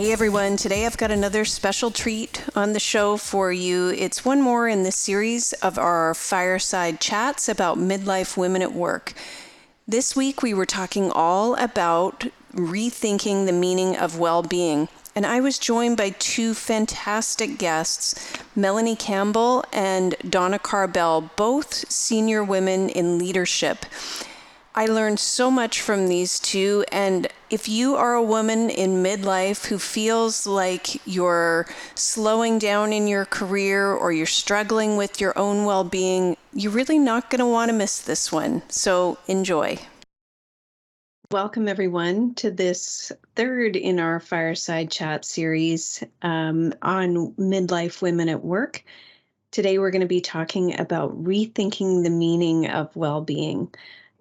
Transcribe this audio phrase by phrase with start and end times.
[0.00, 3.90] Hey everyone, today I've got another special treat on the show for you.
[3.90, 9.12] It's one more in the series of our fireside chats about midlife women at work.
[9.86, 14.88] This week we were talking all about rethinking the meaning of well being.
[15.14, 22.42] And I was joined by two fantastic guests, Melanie Campbell and Donna Carbell, both senior
[22.42, 23.84] women in leadership.
[24.74, 26.86] I learned so much from these two.
[26.90, 33.08] And if you are a woman in midlife who feels like you're slowing down in
[33.08, 37.46] your career or you're struggling with your own well being, you're really not going to
[37.46, 38.62] want to miss this one.
[38.68, 39.78] So enjoy.
[41.32, 48.44] Welcome, everyone, to this third in our Fireside Chat series um, on midlife women at
[48.44, 48.84] work.
[49.50, 53.72] Today, we're going to be talking about rethinking the meaning of well being.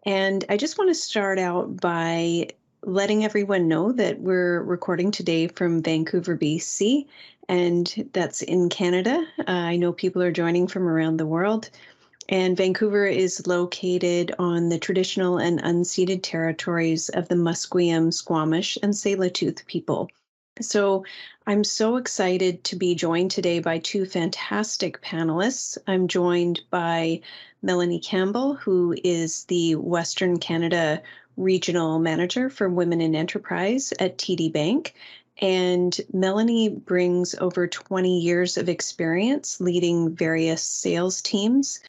[0.06, 2.50] And I just want to start out by
[2.84, 7.06] letting everyone know that we're recording today from Vancouver, BC,
[7.48, 9.26] and that's in Canada.
[9.40, 11.70] Uh, I know people are joining from around the world.
[12.30, 18.94] And Vancouver is located on the traditional and unceded territories of the Musqueam, Squamish, and
[18.94, 20.10] Tsleil-Waututh people.
[20.62, 21.06] So
[21.48, 25.78] I'm so excited to be joined today by two fantastic panelists.
[25.88, 27.22] I'm joined by
[27.64, 31.02] Melanie Campbell, who is the Western Canada
[31.38, 34.94] Regional Manager for Women in Enterprise at TD Bank.
[35.42, 41.80] And Melanie brings over 20 years of experience leading various sales teams.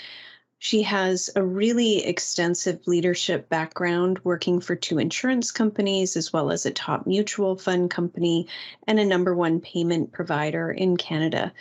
[0.62, 6.66] She has a really extensive leadership background working for two insurance companies, as well as
[6.66, 8.46] a top mutual fund company
[8.86, 11.52] and a number one payment provider in Canada.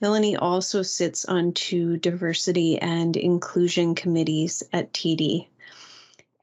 [0.00, 5.48] Melanie also sits on two diversity and inclusion committees at TD.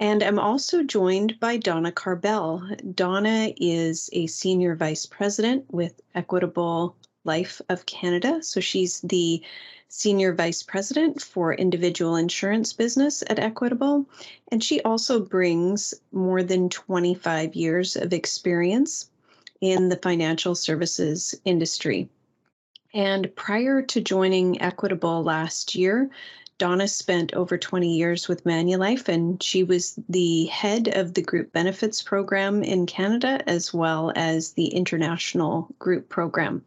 [0.01, 2.67] And I'm also joined by Donna Carbell.
[2.95, 8.41] Donna is a senior vice president with Equitable Life of Canada.
[8.41, 9.43] So she's the
[9.89, 14.09] Senior Vice President for Individual Insurance Business at Equitable.
[14.51, 19.11] And she also brings more than 25 years of experience
[19.61, 22.09] in the financial services industry.
[22.91, 26.09] And prior to joining Equitable last year,
[26.61, 31.51] Donna spent over 20 years with Manulife, and she was the head of the group
[31.51, 36.63] benefits program in Canada as well as the international group program.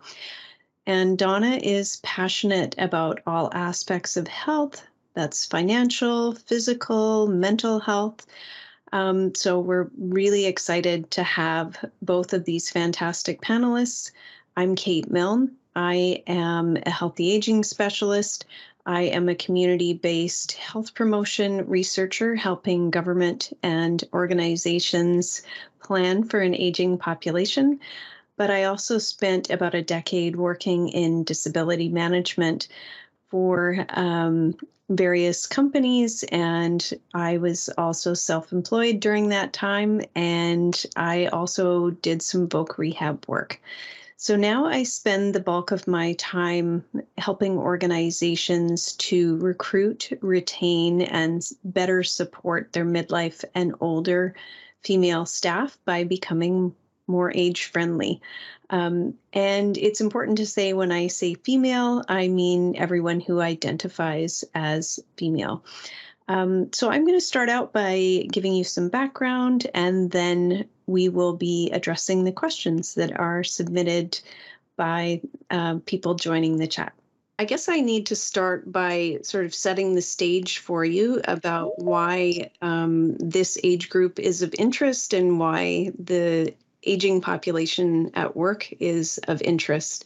[0.85, 4.85] And Donna is passionate about all aspects of health
[5.15, 8.27] that's financial, physical, mental health.
[8.93, 14.11] Um, so we're really excited to have both of these fantastic panelists.
[14.57, 15.55] I'm Kate Milne.
[15.77, 18.45] I am a healthy aging specialist.
[18.87, 25.43] I am a community based health promotion researcher helping government and organizations
[25.81, 27.81] plan for an aging population
[28.37, 32.69] but I also spent about a decade working in disability management
[33.31, 34.57] for um,
[34.91, 36.25] various companies.
[36.25, 40.03] And I was also self employed during that time.
[40.15, 43.61] And I also did some voc rehab work.
[44.17, 46.85] So now I spend the bulk of my time
[47.19, 54.35] helping organizations to recruit, retain, and better support their midlife and older
[54.83, 56.75] female staff by becoming
[57.07, 58.21] more age friendly.
[58.71, 64.45] Um, and it's important to say when I say female, I mean everyone who identifies
[64.55, 65.65] as female.
[66.29, 71.09] Um, so I'm going to start out by giving you some background and then we
[71.09, 74.21] will be addressing the questions that are submitted
[74.77, 76.93] by uh, people joining the chat.
[77.39, 81.79] I guess I need to start by sort of setting the stage for you about
[81.79, 88.73] why um, this age group is of interest and why the aging population at work
[88.79, 90.05] is of interest.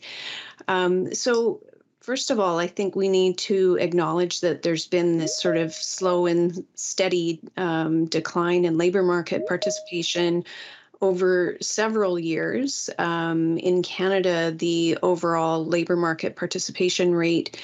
[0.68, 1.60] Um, so
[2.08, 5.74] first of all, I think we need to acknowledge that there's been this sort of
[5.74, 10.42] slow and steady um, decline in labor market participation
[11.02, 12.88] over several years.
[12.96, 17.60] Um, in Canada, the overall labor market participation rate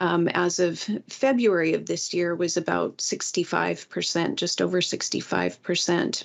[0.00, 0.78] um, as of
[1.08, 6.24] February of this year was about 65%, just over 65%.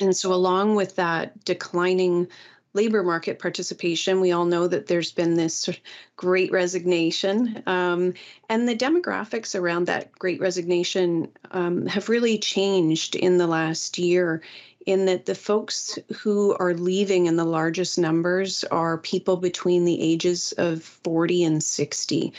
[0.00, 2.28] And so, along with that declining
[2.74, 5.68] labor market participation, we all know that there's been this
[6.16, 7.62] great resignation.
[7.66, 8.14] Um,
[8.48, 14.42] and the demographics around that great resignation um, have really changed in the last year,
[14.86, 20.00] in that the folks who are leaving in the largest numbers are people between the
[20.00, 22.32] ages of 40 and 60.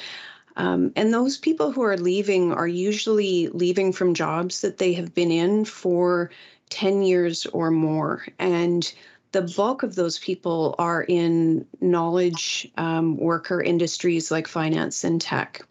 [0.55, 5.13] Um, and those people who are leaving are usually leaving from jobs that they have
[5.13, 6.31] been in for
[6.69, 8.25] 10 years or more.
[8.39, 8.91] And
[9.33, 15.67] the bulk of those people are in knowledge um, worker industries like finance and tech.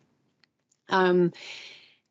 [0.90, 1.32] Um,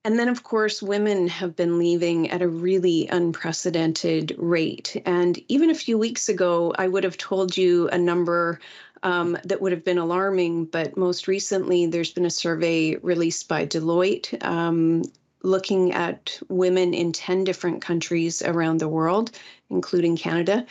[0.04, 5.00] and then, of course, women have been leaving at a really unprecedented rate.
[5.06, 8.60] And even a few weeks ago, I would have told you a number
[9.04, 10.66] um, that would have been alarming.
[10.66, 15.04] But most recently, there's been a survey released by Deloitte um,
[15.44, 19.32] looking at women in 10 different countries around the world,
[19.70, 20.66] including Canada.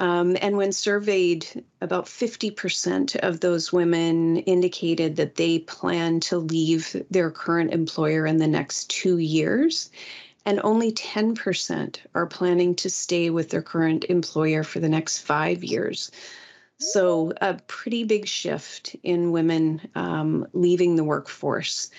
[0.00, 1.46] Um, and when surveyed,
[1.82, 8.38] about 50% of those women indicated that they plan to leave their current employer in
[8.38, 9.90] the next two years.
[10.46, 15.62] And only 10% are planning to stay with their current employer for the next five
[15.62, 16.10] years.
[16.78, 21.90] So, a pretty big shift in women um, leaving the workforce.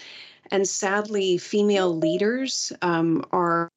[0.50, 3.70] And sadly, female leaders um, are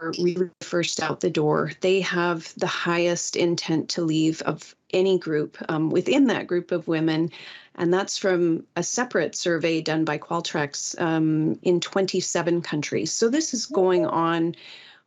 [0.00, 1.72] really first out the door.
[1.80, 6.88] They have the highest intent to leave of any group um, within that group of
[6.88, 7.30] women.
[7.74, 13.12] And that's from a separate survey done by Qualtrics um, in 27 countries.
[13.12, 14.54] So this is going on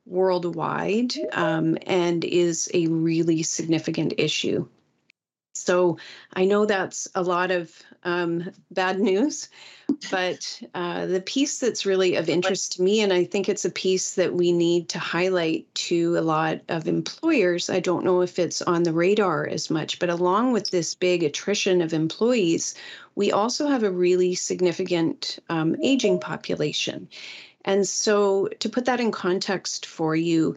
[0.05, 4.67] worldwide um, and is a really significant issue.
[5.55, 5.97] So
[6.33, 7.71] I know that's a lot of
[8.03, 9.49] um, bad news,
[10.11, 13.71] but uh, the piece that's really of interest to me, and I think it's a
[13.71, 17.69] piece that we need to highlight to a lot of employers.
[17.69, 21.23] I don't know if it's on the radar as much, but along with this big
[21.23, 22.75] attrition of employees,
[23.15, 27.09] we also have a really significant um, aging population.
[27.65, 30.55] And so, to put that in context for you,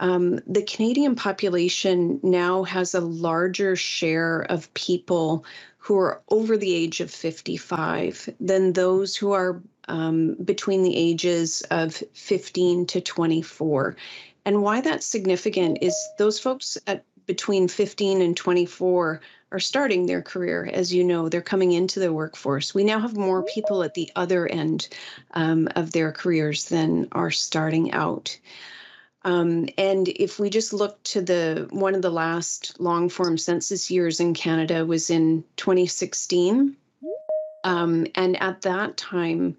[0.00, 5.44] um, the Canadian population now has a larger share of people
[5.82, 11.62] who are over the age of 55 than those who are um, between the ages
[11.72, 13.96] of 15 to 24.
[14.44, 19.20] And why that's significant is those folks at between 15 and 24
[19.50, 20.70] are starting their career.
[20.72, 22.72] As you know, they're coming into the workforce.
[22.72, 24.88] We now have more people at the other end
[25.32, 28.38] um, of their careers than are starting out.
[29.24, 33.90] Um, and if we just look to the one of the last long form census
[33.90, 36.76] years in Canada was in 2016.
[37.64, 39.56] Um, and at that time,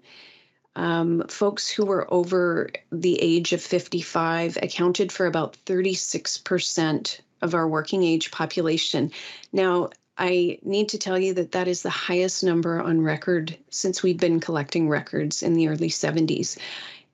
[0.76, 7.68] um, folks who were over the age of 55 accounted for about 36% of our
[7.68, 9.12] working age population.
[9.52, 14.02] Now, I need to tell you that that is the highest number on record since
[14.02, 16.56] we've been collecting records in the early 70s.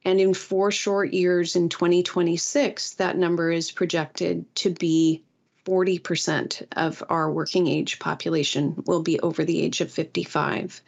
[0.04, 5.22] And in four short years in 2026, that number is projected to be
[5.66, 10.80] 40% of our working age population will be over the age of 55.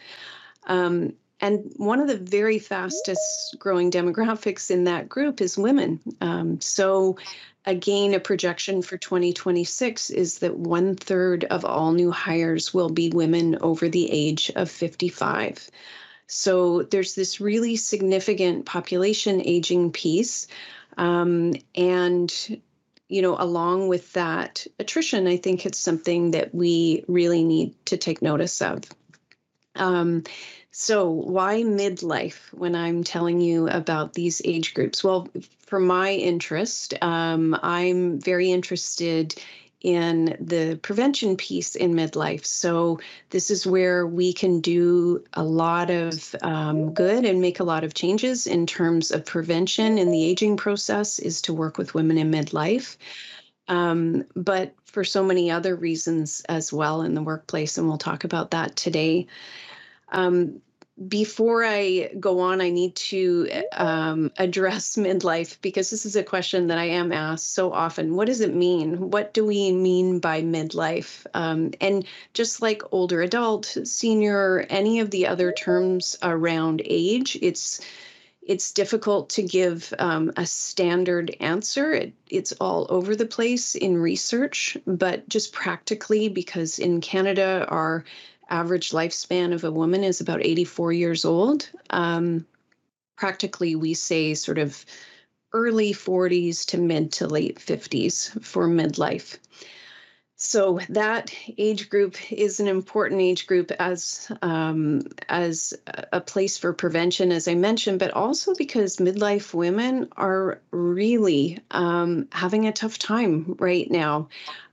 [0.66, 6.00] Um, and one of the very fastest growing demographics in that group is women.
[6.20, 7.18] Um, so,
[7.66, 13.10] again, a projection for 2026 is that one third of all new hires will be
[13.10, 15.68] women over the age of 55.
[16.26, 20.46] So there's this really significant population aging piece.
[20.96, 22.32] Um, and,
[23.08, 27.96] you know, along with that attrition, I think it's something that we really need to
[27.96, 28.82] take notice of.
[29.74, 30.24] Um,
[30.70, 35.04] so, why midlife when I'm telling you about these age groups?
[35.04, 35.28] Well,
[35.66, 39.34] for my interest, um, I'm very interested
[39.82, 42.44] in the prevention piece in midlife.
[42.44, 47.64] So, this is where we can do a lot of um, good and make a
[47.64, 51.94] lot of changes in terms of prevention in the aging process, is to work with
[51.94, 52.96] women in midlife.
[53.68, 58.24] Um, but for so many other reasons as well in the workplace, and we'll talk
[58.24, 59.26] about that today.
[60.10, 60.60] Um,
[61.08, 66.66] before I go on, I need to um, address midlife because this is a question
[66.68, 68.14] that I am asked so often.
[68.14, 69.10] What does it mean?
[69.10, 71.26] What do we mean by midlife?
[71.34, 77.80] Um, and just like older adult, senior, any of the other terms around age, it's
[78.44, 81.92] it's difficult to give um, a standard answer.
[81.92, 88.04] It, it's all over the place in research, but just practically, because in Canada, our
[88.52, 91.68] average lifespan of a woman is about 84 years old.
[91.90, 92.46] Um,
[93.16, 94.84] practically, we say sort of
[95.52, 99.38] early 40s to mid to late 50s for midlife.
[100.44, 105.72] So that age group is an important age group as um, as
[106.12, 112.26] a place for prevention, as I mentioned, but also because midlife women are really um,
[112.32, 114.28] having a tough time right now.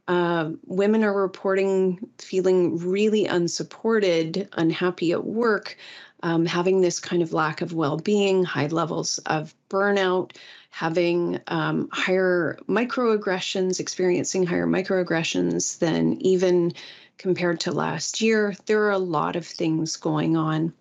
[0.10, 5.78] Uh, women are reporting feeling really unsupported, unhappy at work,
[6.24, 10.32] um, having this kind of lack of well being, high levels of burnout,
[10.72, 16.74] having um, higher microaggressions, experiencing higher microaggressions than even
[17.20, 18.56] compared to last year.
[18.66, 20.74] There are a lot of things going on.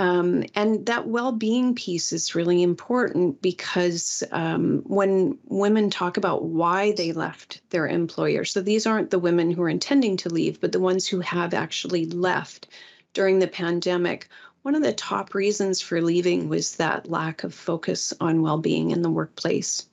[0.00, 6.44] Um, and that well being piece is really important because um, when women talk about
[6.44, 10.58] why they left their employer, so these aren't the women who are intending to leave,
[10.58, 12.68] but the ones who have actually left
[13.12, 14.30] during the pandemic,
[14.62, 18.92] one of the top reasons for leaving was that lack of focus on well being
[18.92, 19.86] in the workplace.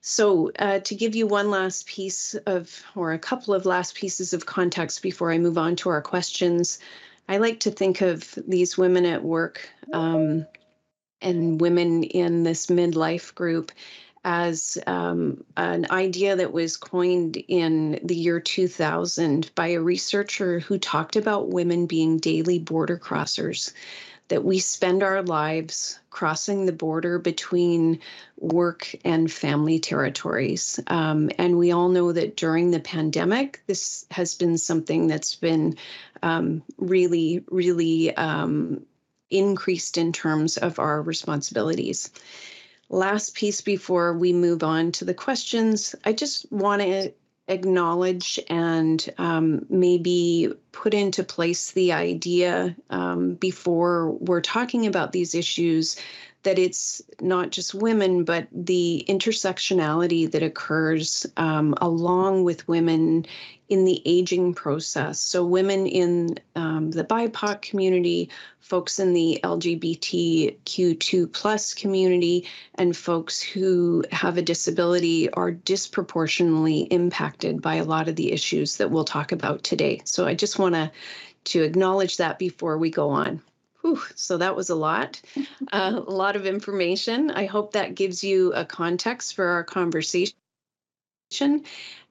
[0.00, 4.32] So, uh, to give you one last piece of, or a couple of last pieces
[4.32, 6.78] of context before I move on to our questions,
[7.30, 10.46] I like to think of these women at work um,
[11.22, 13.70] and women in this midlife group
[14.24, 20.76] as um, an idea that was coined in the year 2000 by a researcher who
[20.76, 23.72] talked about women being daily border crossers
[24.30, 27.98] that we spend our lives crossing the border between
[28.38, 30.80] work and family territories.
[30.86, 35.76] Um, and we all know that during the pandemic, this has been something that's been
[36.22, 38.86] um, really, really um,
[39.30, 42.10] increased in terms of our responsibilities.
[42.88, 47.12] Last piece before we move on to the questions, I just want to
[47.50, 55.34] acknowledge and um, maybe put into place the idea um, before we're talking about these
[55.34, 55.96] issues
[56.42, 63.26] that it's not just women, but the intersectionality that occurs um, along with women
[63.68, 65.20] in the aging process.
[65.20, 68.30] So, women in um, the BIPOC community,
[68.60, 77.60] folks in the LGBTQ2 plus community, and folks who have a disability are disproportionately impacted
[77.60, 80.00] by a lot of the issues that we'll talk about today.
[80.04, 80.90] So, I just want to
[81.42, 83.40] to acknowledge that before we go on.
[83.80, 85.20] Whew, so that was a lot,
[85.72, 87.30] uh, a lot of information.
[87.30, 90.34] I hope that gives you a context for our conversation.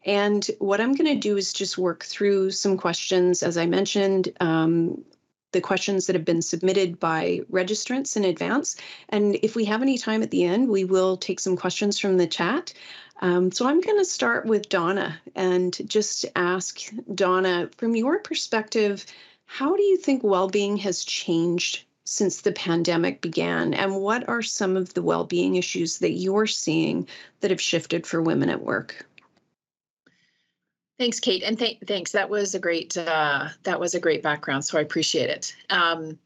[0.05, 4.29] And what I'm going to do is just work through some questions, as I mentioned,
[4.39, 5.03] um,
[5.51, 8.75] the questions that have been submitted by registrants in advance.
[9.09, 12.17] And if we have any time at the end, we will take some questions from
[12.17, 12.73] the chat.
[13.21, 16.81] Um, so I'm going to start with Donna and just ask
[17.13, 19.05] Donna, from your perspective,
[19.51, 23.73] how do you think well-being has changed since the pandemic began?
[23.73, 27.07] And what are some of the well-being issues that you're seeing
[27.41, 29.07] that have shifted for women at work?
[30.99, 32.11] Thanks, Kate, and th- thanks.
[32.11, 35.55] That was a great uh, that was a great background, so I appreciate it.
[35.71, 36.19] Um,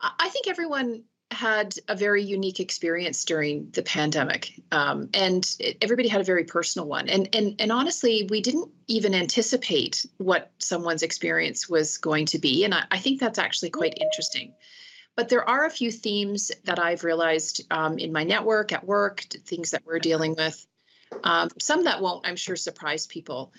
[0.00, 1.04] I think everyone
[1.34, 6.44] had a very unique experience during the pandemic, um, and it, everybody had a very
[6.44, 7.08] personal one.
[7.08, 12.64] And and and honestly, we didn't even anticipate what someone's experience was going to be,
[12.64, 14.54] and I, I think that's actually quite interesting.
[15.16, 19.20] But there are a few themes that I've realized um, in my network, at work,
[19.20, 20.66] things that we're dealing with.
[21.22, 23.52] Um, some that won't, I'm sure, surprise people.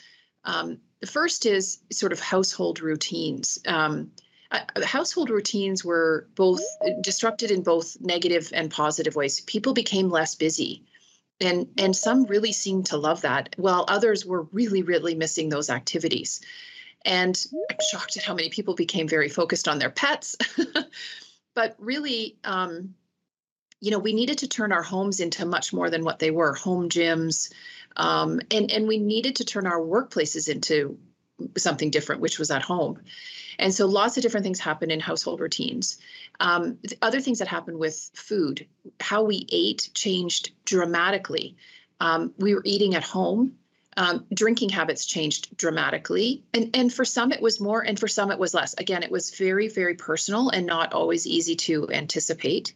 [0.44, 3.60] Um, the first is sort of household routines.
[4.51, 6.61] Uh, household routines were both
[7.01, 9.41] disrupted in both negative and positive ways.
[9.41, 10.83] People became less busy.
[11.41, 15.69] And, and some really seemed to love that, while others were really, really missing those
[15.69, 16.41] activities.
[17.03, 20.35] And I'm shocked at how many people became very focused on their pets.
[21.53, 22.95] but really, um,
[23.81, 26.53] you know, we needed to turn our homes into much more than what they were
[26.53, 27.51] home gyms.
[27.97, 30.97] Um, and, and we needed to turn our workplaces into
[31.57, 33.01] something different, which was at home.
[33.59, 35.97] And so lots of different things happen in household routines.
[36.39, 38.67] Um, other things that happen with food,
[39.00, 41.55] how we ate changed dramatically.
[42.00, 43.55] Um, we were eating at home.
[43.97, 46.43] Um, drinking habits changed dramatically.
[46.53, 48.74] And, and for some, it was more, and for some, it was less.
[48.77, 52.74] Again, it was very, very personal and not always easy to anticipate.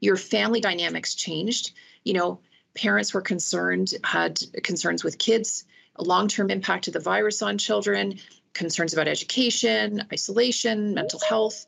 [0.00, 1.70] Your family dynamics changed.
[2.02, 2.40] You know,
[2.74, 5.64] parents were concerned, had concerns with kids,
[5.98, 8.18] long term impact of the virus on children,
[8.56, 11.66] concerns about education, isolation, mental health.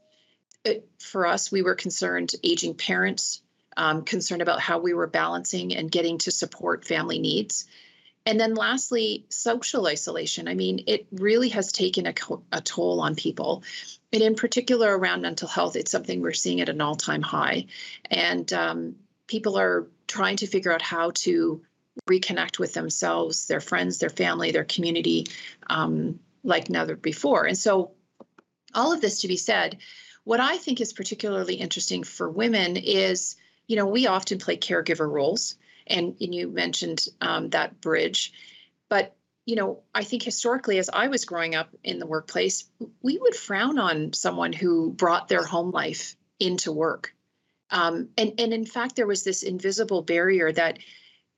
[0.64, 3.42] It, for us, we were concerned aging parents,
[3.76, 7.66] um, concerned about how we were balancing and getting to support family needs.
[8.26, 10.48] And then lastly, social isolation.
[10.48, 12.14] I mean, it really has taken a,
[12.52, 13.62] a toll on people.
[14.12, 17.66] And in particular, around mental health, it's something we're seeing at an all time high.
[18.10, 21.62] And um, people are trying to figure out how to
[22.08, 25.26] reconnect with themselves, their friends, their family, their community,
[25.68, 26.18] um,
[26.48, 27.44] like never before.
[27.44, 27.92] And so,
[28.74, 29.78] all of this to be said,
[30.24, 33.36] what I think is particularly interesting for women is,
[33.66, 35.54] you know, we often play caregiver roles,
[35.86, 38.32] and, and you mentioned um, that bridge,
[38.88, 39.14] but
[39.46, 42.68] you know, I think historically, as I was growing up in the workplace,
[43.00, 47.14] we would frown on someone who brought their home life into work.
[47.70, 50.80] Um, and, and in fact, there was this invisible barrier that,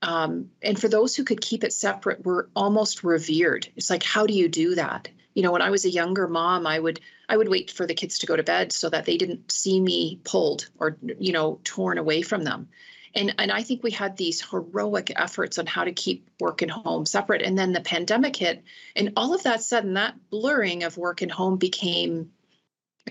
[0.03, 3.69] um, and for those who could keep it separate, were almost revered.
[3.77, 5.09] It's like, how do you do that?
[5.35, 7.95] You know, when I was a younger mom, I would I would wait for the
[7.95, 11.61] kids to go to bed so that they didn't see me pulled or you know
[11.65, 12.69] torn away from them.
[13.15, 16.71] And and I think we had these heroic efforts on how to keep work and
[16.71, 17.43] home separate.
[17.43, 18.65] And then the pandemic hit,
[18.97, 22.31] and all of that sudden, that blurring of work and home became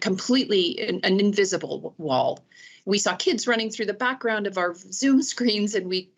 [0.01, 2.45] completely an, an invisible wall.
[2.85, 6.09] We saw kids running through the background of our Zoom screens, and we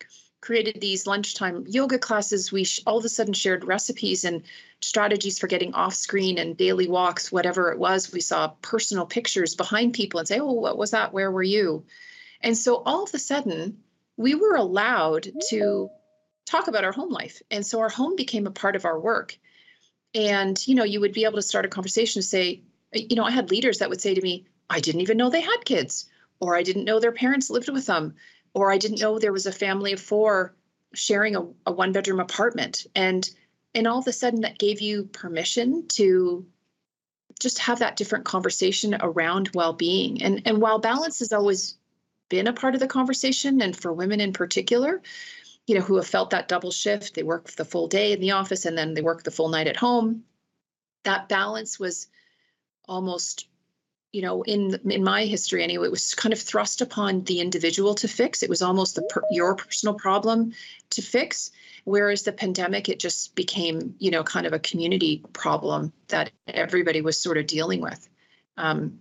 [0.42, 2.52] created these lunchtime yoga classes.
[2.52, 4.42] We all of a sudden shared recipes and
[4.80, 8.12] strategies for getting off screen and daily walks, whatever it was.
[8.12, 11.14] We saw personal pictures behind people and say, Oh, what was that?
[11.14, 11.84] Where were you?
[12.42, 13.78] And so all of a sudden,
[14.16, 15.88] we were allowed to
[16.44, 17.40] talk about our home life.
[17.50, 19.38] And so our home became a part of our work.
[20.12, 23.24] And, you know, you would be able to start a conversation to say, you know,
[23.24, 26.08] I had leaders that would say to me, I didn't even know they had kids,
[26.40, 28.14] or I didn't know their parents lived with them,
[28.54, 30.54] or I didn't know there was a family of four
[30.94, 32.86] sharing a, a one bedroom apartment.
[32.94, 33.28] And
[33.74, 36.46] and all of a sudden that gave you permission to
[37.40, 40.22] just have that different conversation around well-being.
[40.22, 41.76] And and while balance has always
[42.28, 45.02] been a part of the conversation, and for women in particular,
[45.66, 48.32] you know, who have felt that double shift, they work the full day in the
[48.32, 50.24] office and then they work the full night at home.
[51.04, 52.08] That balance was
[52.86, 53.46] almost
[54.12, 57.94] you know in in my history anyway it was kind of thrust upon the individual
[57.96, 58.42] to fix.
[58.42, 60.52] It was almost the per, your personal problem
[60.90, 61.50] to fix.
[61.84, 67.00] Whereas the pandemic it just became you know kind of a community problem that everybody
[67.00, 68.08] was sort of dealing with.
[68.56, 69.00] Um,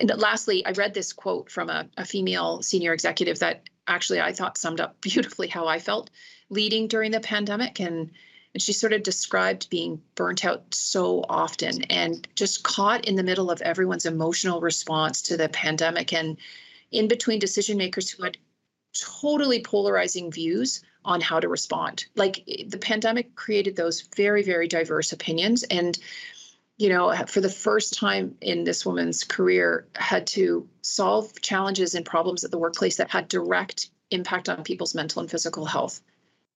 [0.00, 4.32] and lastly i read this quote from a, a female senior executive that actually i
[4.32, 6.10] thought summed up beautifully how i felt
[6.50, 7.80] leading during the pandemic.
[7.80, 8.10] And
[8.54, 13.22] and she sort of described being burnt out so often and just caught in the
[13.22, 16.38] middle of everyone's emotional response to the pandemic and
[16.92, 18.38] in between decision makers who had
[18.94, 22.06] totally polarizing views on how to respond.
[22.14, 25.64] Like eh, the pandemic created those very, very diverse opinions.
[25.64, 25.98] And,
[26.76, 32.06] you know, for the first time in this woman's career, had to solve challenges and
[32.06, 36.00] problems at the workplace that had direct impact on people's mental and physical health.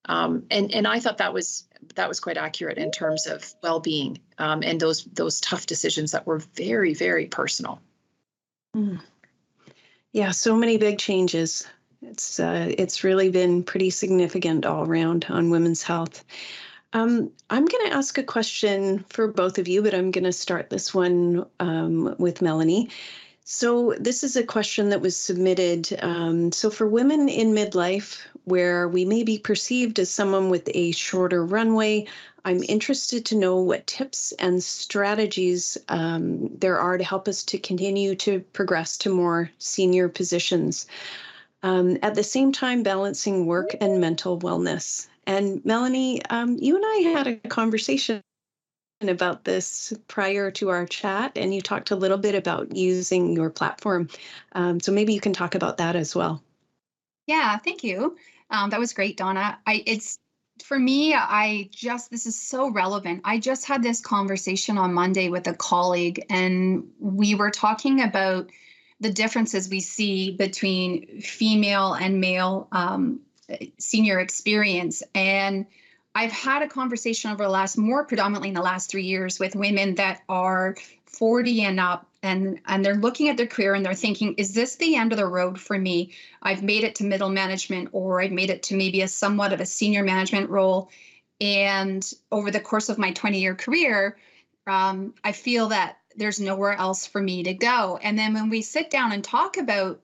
[0.05, 4.19] Um, and and I thought that was that was quite accurate in terms of well-being
[4.39, 7.81] um, and those those tough decisions that were very very personal.
[8.75, 9.01] Mm.
[10.13, 11.67] Yeah, so many big changes.
[12.03, 16.25] It's uh, it's really been pretty significant all around on women's health.
[16.95, 20.33] Um, I'm going to ask a question for both of you, but I'm going to
[20.33, 22.89] start this one um, with Melanie.
[23.51, 25.99] So, this is a question that was submitted.
[26.03, 30.93] Um, so, for women in midlife, where we may be perceived as someone with a
[30.93, 32.07] shorter runway,
[32.45, 37.59] I'm interested to know what tips and strategies um, there are to help us to
[37.59, 40.87] continue to progress to more senior positions.
[41.63, 45.09] Um, at the same time, balancing work and mental wellness.
[45.27, 48.23] And Melanie, um, you and I had a conversation
[49.01, 53.49] about this prior to our chat, and you talked a little bit about using your
[53.49, 54.09] platform.
[54.53, 56.43] Um, so maybe you can talk about that as well.
[57.27, 58.17] Yeah, thank you.
[58.51, 59.59] Um, that was great, Donna.
[59.67, 60.19] I it's
[60.65, 63.21] for me, I just this is so relevant.
[63.25, 68.51] I just had this conversation on Monday with a colleague, and we were talking about
[68.99, 73.21] the differences we see between female and male um,
[73.79, 75.67] senior experience and
[76.19, 79.55] I've had a conversation over the last, more predominantly in the last three years, with
[79.55, 80.75] women that are
[81.07, 84.75] 40 and up, and and they're looking at their career and they're thinking, is this
[84.75, 86.11] the end of the road for me?
[86.43, 89.61] I've made it to middle management, or I've made it to maybe a somewhat of
[89.61, 90.91] a senior management role,
[91.41, 94.19] and over the course of my 20 year career,
[94.67, 97.97] um, I feel that there's nowhere else for me to go.
[98.03, 100.01] And then when we sit down and talk about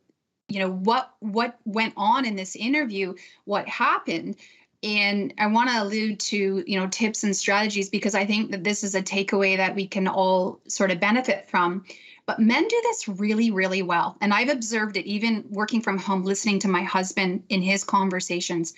[0.48, 3.14] you know what what went on in this interview
[3.46, 4.36] what happened
[4.84, 8.62] and i want to allude to you know tips and strategies because i think that
[8.62, 11.84] this is a takeaway that we can all sort of benefit from.
[12.26, 14.16] But men do this really really well.
[14.20, 18.74] And i've observed it even working from home listening to my husband in his conversations.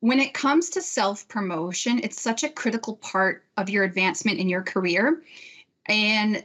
[0.00, 4.48] When it comes to self promotion it's such a critical part of your advancement in
[4.48, 5.22] your career.
[5.86, 6.44] And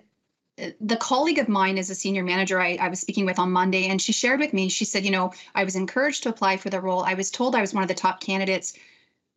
[0.81, 3.87] the colleague of mine is a senior manager I, I, was speaking with on Monday,
[3.87, 6.69] and she shared with me, she said, you know, I was encouraged to apply for
[6.69, 7.03] the role.
[7.03, 8.73] I was told I was one of the top candidates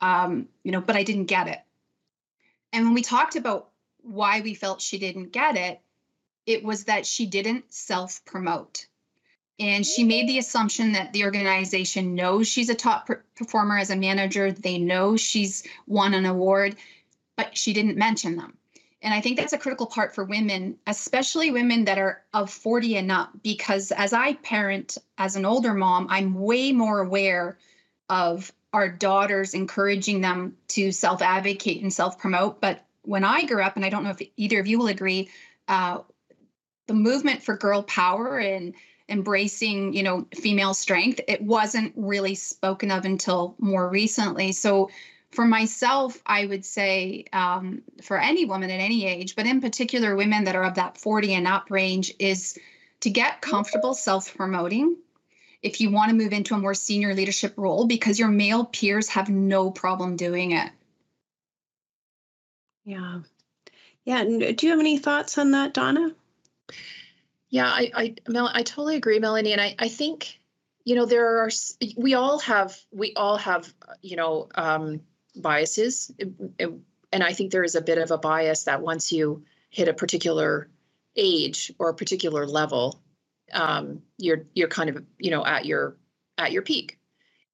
[0.03, 1.61] um, you know, but I didn't get it.
[2.73, 3.69] And when we talked about
[4.03, 5.81] why we felt she didn't get it,
[6.45, 8.87] it was that she didn't self promote.
[9.61, 13.97] And she made the assumption that the organization knows she's a top performer as a
[13.97, 14.51] manager.
[14.51, 16.77] They know she's won an award,
[17.37, 18.59] but she didn't mention them.
[19.03, 22.97] And I think that's a critical part for women, especially women that are of 40
[22.97, 27.59] and up, because as I parent as an older mom, I'm way more aware
[28.09, 32.61] of our daughters encouraging them to self advocate and self promote.
[32.61, 35.31] But when I grew up, and I don't know if either of you will agree,
[35.67, 35.99] uh,
[36.87, 38.75] the movement for girl power and
[39.09, 44.89] embracing you know female strength it wasn't really spoken of until more recently so
[45.33, 50.15] for myself i would say um, for any woman at any age but in particular
[50.15, 52.59] women that are of that 40 and up range is
[53.03, 54.97] to get comfortable self-promoting.
[55.61, 59.09] If you want to move into a more senior leadership role because your male peers
[59.11, 60.71] have no problem doing it.
[62.85, 63.21] Yeah.
[64.05, 66.13] Yeah do you have any thoughts on that donna?
[67.51, 70.41] Yeah, I, I, Mel, I totally agree, Melanie, and I, I think,
[70.85, 71.51] you know, there are,
[71.97, 75.01] we all have, we all have, you know, um,
[75.37, 76.11] biases,
[76.59, 79.95] and I think there is a bit of a bias that once you hit a
[79.95, 80.69] particular
[81.17, 83.01] age or a particular level,
[83.53, 85.97] um, you're you're kind of, you know, at your
[86.39, 86.99] at your peak.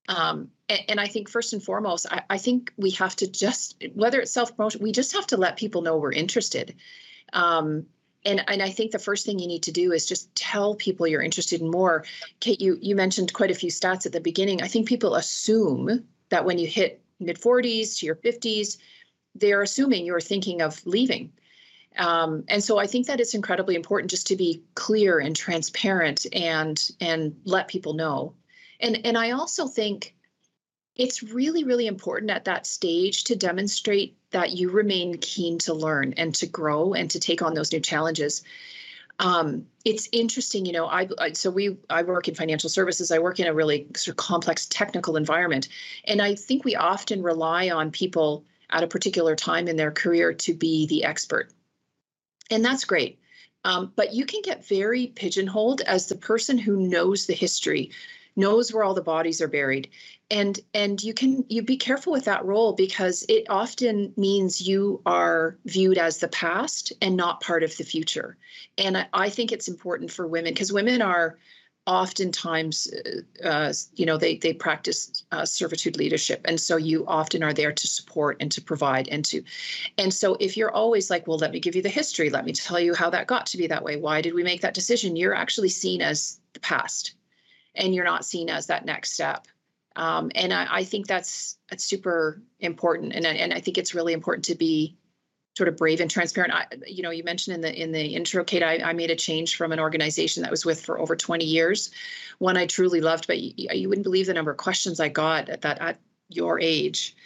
[0.08, 3.84] Um, and, and, I think first and foremost, I, I think we have to just,
[3.94, 6.76] whether it's self promotion, we just have to let people know we're interested.
[7.34, 7.84] Um,
[8.24, 11.06] and and I think the first thing you need to do is just tell people
[11.06, 12.04] you're interested in more.
[12.40, 14.62] Kate, you you mentioned quite a few stats at the beginning.
[14.62, 18.78] I think people assume that when you hit mid 40s to your 50s,
[19.35, 21.33] they're assuming you're thinking of leaving.
[21.96, 26.26] Um, and so I think that it's incredibly important just to be clear and transparent
[26.33, 28.35] and and let people know.
[28.78, 30.14] And and I also think
[30.94, 36.14] it's really really important at that stage to demonstrate that you remain keen to learn
[36.16, 38.44] and to grow and to take on those new challenges
[39.18, 43.11] um, it's interesting you know I, I, so we i work in financial services.
[43.11, 45.68] I work in a really sort of complex technical environment.
[46.04, 50.35] And i think we often rely on people at a particular time in their career
[50.35, 51.50] to be the expert.
[52.50, 53.18] And that's great.
[53.64, 57.90] Um, but you can get very pigeonholed as the person who knows the history
[58.37, 59.90] knows where all the bodies are buried
[60.30, 65.00] and and you can you be careful with that role because it often means you
[65.06, 68.36] are viewed as the past and not part of the future.
[68.76, 71.38] And i, I think it's important for women because women are
[71.86, 72.92] oftentimes
[73.42, 76.42] uh, uh, you know they they practice uh, servitude leadership.
[76.44, 79.42] And so you often are there to support and to provide and to
[79.96, 82.28] and so if you're always like well let me give you the history.
[82.28, 83.96] Let me tell you how that got to be that way.
[83.96, 85.16] Why did we make that decision?
[85.16, 87.14] You're actually seen as the past
[87.74, 89.46] and you're not seen as that next step.
[89.98, 94.12] Um, and I, I, think that's that's super important, and and I think it's really
[94.12, 94.96] important to be
[95.56, 96.54] sort of brave and transparent.
[96.54, 99.16] I, you know, you mentioned in the in the intro, Kate, I, I made a
[99.16, 101.90] change from an organization that was with for over 20 years,
[102.38, 105.48] one I truly loved, but you, you wouldn't believe the number of questions I got
[105.48, 107.16] at that at your age.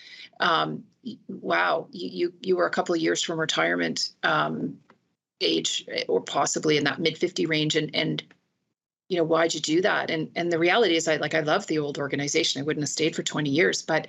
[0.41, 0.85] Um,
[1.29, 4.79] wow, you, you you were a couple of years from retirement um,
[5.43, 8.23] age, or possibly in that mid 50 range, and and
[9.13, 10.11] you know, why'd you do that?
[10.11, 12.63] And and the reality is, I like I love the old organization.
[12.63, 14.09] I wouldn't have stayed for 20 years, but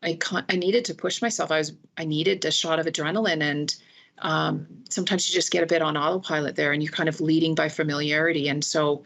[0.00, 0.16] I
[0.48, 1.50] I needed to push myself.
[1.50, 3.74] I was I needed a shot of adrenaline, and
[4.20, 7.56] um, sometimes you just get a bit on autopilot there, and you're kind of leading
[7.56, 8.48] by familiarity.
[8.48, 9.02] And so,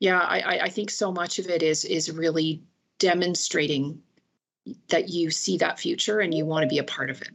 [0.00, 2.60] yeah, I I think so much of it is is really
[2.98, 4.02] demonstrating
[4.88, 7.30] that you see that future and you want to be a part of it.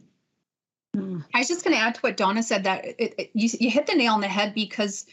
[0.94, 1.20] Hmm.
[1.34, 3.70] I was just going to add to what Donna said that it, it, you you
[3.70, 5.06] hit the nail on the head because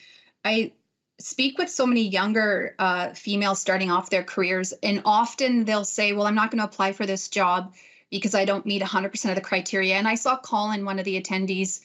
[0.44, 0.74] I
[1.24, 6.12] speak with so many younger uh, females starting off their careers, and often they'll say,
[6.12, 7.74] Well, I'm not going to apply for this job
[8.12, 9.96] because I don't meet 100% of the criteria.
[9.96, 11.80] And I saw Colin, one of the attendees,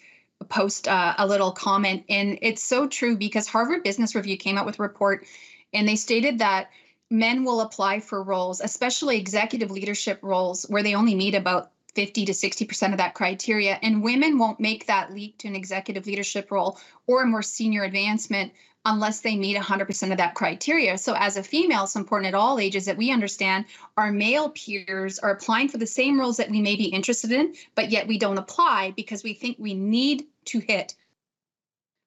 [0.48, 4.66] post uh, a little comment, and it's so true because Harvard Business Review came out
[4.66, 5.24] with a report
[5.72, 6.70] and they stated that
[7.10, 12.26] men will apply for roles, especially executive leadership roles, where they only meet about 50
[12.26, 13.78] to 60% of that criteria.
[13.82, 17.84] And women won't make that leap to an executive leadership role or a more senior
[17.84, 18.52] advancement
[18.88, 20.96] unless they meet 100% of that criteria.
[20.96, 25.18] So, as a female, it's important at all ages that we understand our male peers
[25.18, 28.18] are applying for the same roles that we may be interested in, but yet we
[28.18, 30.94] don't apply because we think we need to hit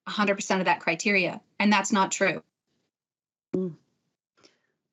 [0.08, 1.40] 100% of that criteria.
[1.60, 2.42] And that's not true.
[3.54, 3.76] Mm.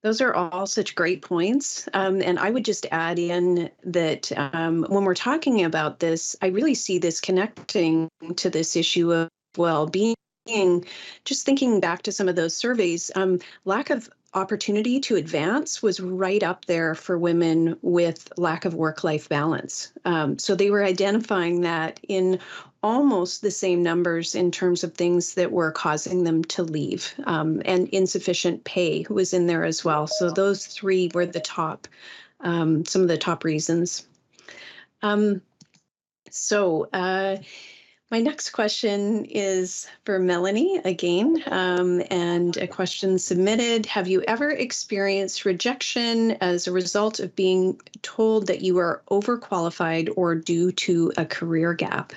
[0.01, 1.89] Those are all such great points.
[1.93, 6.47] Um, and I would just add in that um, when we're talking about this, I
[6.47, 10.15] really see this connecting to this issue of well being
[11.25, 15.99] just thinking back to some of those surveys, um, lack of opportunity to advance was
[15.99, 19.91] right up there for women with lack of work life balance.
[20.05, 22.39] Um, so they were identifying that in
[22.83, 27.13] almost the same numbers in terms of things that were causing them to leave.
[27.25, 30.07] Um, and insufficient pay was in there as well.
[30.07, 31.87] So those three were the top,
[32.41, 34.07] um, some of the top reasons.
[35.01, 35.41] Um,
[36.29, 37.37] so, uh,
[38.11, 43.85] My next question is for Melanie again, um, and a question submitted.
[43.85, 50.09] Have you ever experienced rejection as a result of being told that you are overqualified
[50.15, 52.13] or due to a career gap?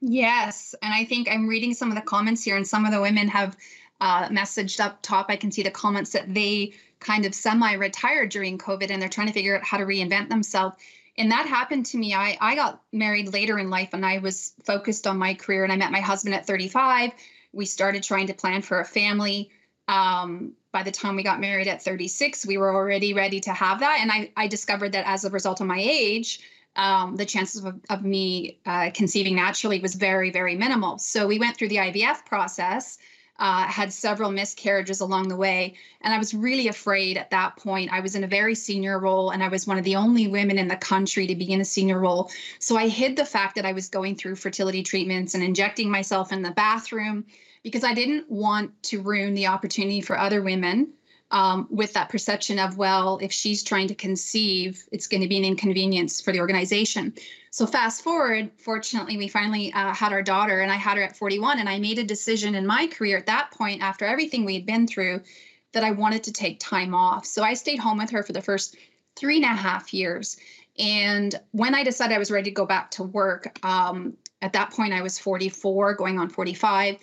[0.00, 0.76] Yes.
[0.80, 3.26] And I think I'm reading some of the comments here, and some of the women
[3.26, 3.56] have
[4.00, 5.26] uh, messaged up top.
[5.28, 9.08] I can see the comments that they kind of semi retired during COVID and they're
[9.08, 10.76] trying to figure out how to reinvent themselves
[11.18, 12.14] and that happened to me.
[12.14, 15.72] I i got married later in life and i was focused on my career and
[15.72, 17.12] i met my husband at 35
[17.52, 19.50] we started trying to plan for a family.
[19.88, 23.80] Um, by the time we got married at 36 we were already ready to have
[23.80, 23.98] that.
[24.00, 26.40] And i i discovered that as a result of my age
[26.76, 30.98] um, the chances of, of me uh, conceiving naturally was very very minimal.
[30.98, 32.98] So we went through the ivf process
[33.38, 35.74] uh, had several miscarriages along the way.
[36.00, 37.92] And I was really afraid at that point.
[37.92, 40.58] I was in a very senior role and I was one of the only women
[40.58, 42.30] in the country to be in a senior role.
[42.58, 46.32] So I hid the fact that I was going through fertility treatments and injecting myself
[46.32, 47.24] in the bathroom
[47.62, 50.92] because I didn't want to ruin the opportunity for other women
[51.30, 55.36] um, with that perception of, well, if she's trying to conceive, it's going to be
[55.36, 57.12] an inconvenience for the organization.
[57.50, 61.16] So fast forward, fortunately, we finally uh, had our daughter, and I had her at
[61.16, 61.58] 41.
[61.58, 64.66] And I made a decision in my career at that point, after everything we had
[64.66, 65.22] been through,
[65.72, 67.26] that I wanted to take time off.
[67.26, 68.76] So I stayed home with her for the first
[69.16, 70.36] three and a half years.
[70.78, 74.70] And when I decided I was ready to go back to work, um, at that
[74.70, 76.96] point I was 44, going on 45.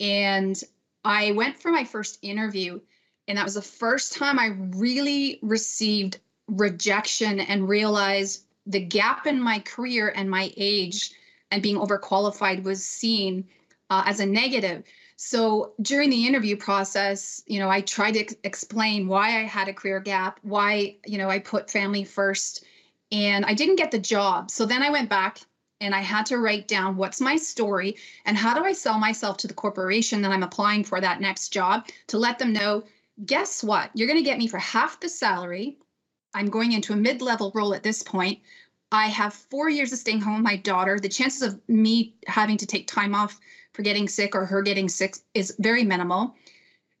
[0.00, 0.60] And
[1.04, 2.80] I went for my first interview
[3.28, 9.40] and that was the first time I really received rejection and realized the gap in
[9.40, 11.12] my career and my age
[11.50, 13.44] and being overqualified was seen
[13.90, 14.82] uh, as a negative.
[15.16, 19.68] So during the interview process, you know, I tried to ex- explain why I had
[19.68, 22.64] a career gap, why, you know, I put family first,
[23.12, 24.50] and I didn't get the job.
[24.50, 25.38] So then I went back
[25.80, 29.36] and I had to write down what's my story and how do I sell myself
[29.38, 32.84] to the corporation that I'm applying for that next job to let them know
[33.24, 33.90] guess what?
[33.94, 35.78] You're going to get me for half the salary.
[36.34, 38.40] I'm going into a mid level role at this point.
[38.90, 40.98] I have four years of staying home with my daughter.
[40.98, 43.38] The chances of me having to take time off
[43.72, 46.34] for getting sick or her getting sick is very minimal.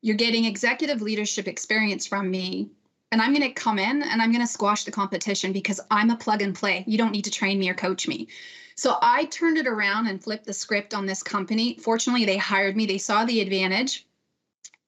[0.02, 2.70] You're getting executive leadership experience from me.
[3.12, 6.10] And I'm going to come in and I'm going to squash the competition because I'm
[6.10, 6.84] a plug and play.
[6.86, 8.28] You don't need to train me or coach me.
[8.76, 11.78] So I turned it around and flipped the script on this company.
[11.80, 14.04] Fortunately, they hired me, they saw the advantage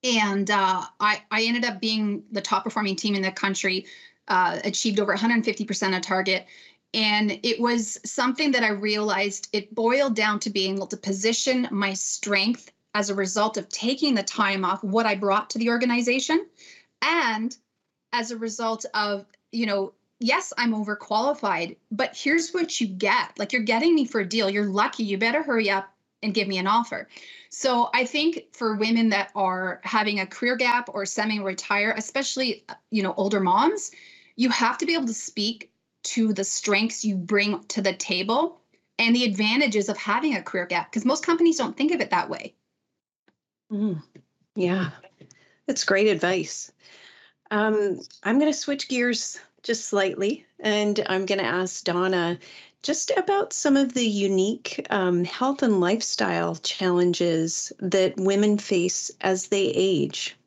[0.03, 3.85] and uh, I, I ended up being the top performing team in the country,
[4.27, 6.45] uh, achieved over 150% of target.
[6.93, 11.67] And it was something that I realized it boiled down to being able to position
[11.71, 15.69] my strength as a result of taking the time off, what I brought to the
[15.69, 16.47] organization,
[17.01, 17.55] and
[18.13, 23.37] as a result of, you know, yes, I'm overqualified, but here's what you get.
[23.37, 24.49] Like you're getting me for a deal.
[24.49, 25.03] You're lucky.
[25.03, 27.07] You better hurry up and give me an offer.
[27.49, 33.03] So I think for women that are having a career gap or semi-retire, especially you
[33.03, 33.91] know older moms,
[34.35, 35.71] you have to be able to speak
[36.03, 38.61] to the strengths you bring to the table
[38.99, 42.09] and the advantages of having a career gap because most companies don't think of it
[42.11, 42.55] that way.
[43.71, 44.01] Mm,
[44.55, 44.89] yeah,
[45.65, 46.71] that's great advice.
[47.51, 52.39] Um, I'm going to switch gears just slightly and I'm going to ask Donna
[52.83, 59.47] just about some of the unique um, health and lifestyle challenges that women face as
[59.47, 60.37] they age.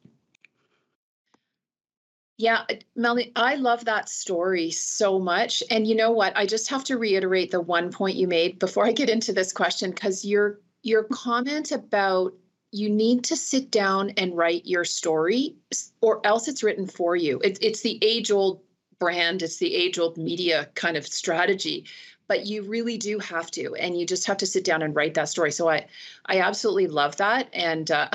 [2.40, 2.64] Yeah,
[2.96, 5.62] Melanie, I love that story so much.
[5.70, 6.34] And you know what?
[6.34, 9.52] I just have to reiterate the one point you made before I get into this
[9.52, 12.32] question because your your comment about
[12.72, 15.56] you need to sit down and write your story
[16.00, 17.38] or else it's written for you.
[17.44, 18.62] It, it's the age old
[18.98, 21.84] brand, it's the age old media kind of strategy
[22.30, 25.14] but you really do have to and you just have to sit down and write
[25.14, 25.50] that story.
[25.50, 25.86] So i
[26.26, 28.08] i absolutely love that and uh,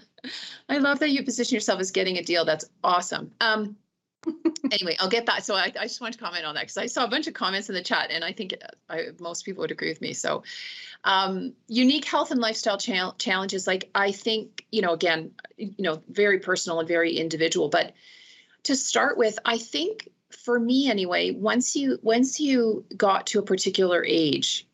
[0.70, 2.46] i love that you position yourself as getting a deal.
[2.46, 3.30] That's awesome.
[3.42, 3.76] Um
[4.72, 5.44] anyway i'll get that.
[5.44, 7.34] So I, I just want to comment on that because i saw a bunch of
[7.34, 10.14] comments in the chat and i think uh, I, most people would agree with me.
[10.14, 10.44] So
[11.04, 16.02] um, unique health and lifestyle cha- challenges like i think you know again you know
[16.08, 17.92] very personal and very individual but
[18.62, 23.42] to start with i think for me anyway, once you once you got to a
[23.42, 24.66] particular age,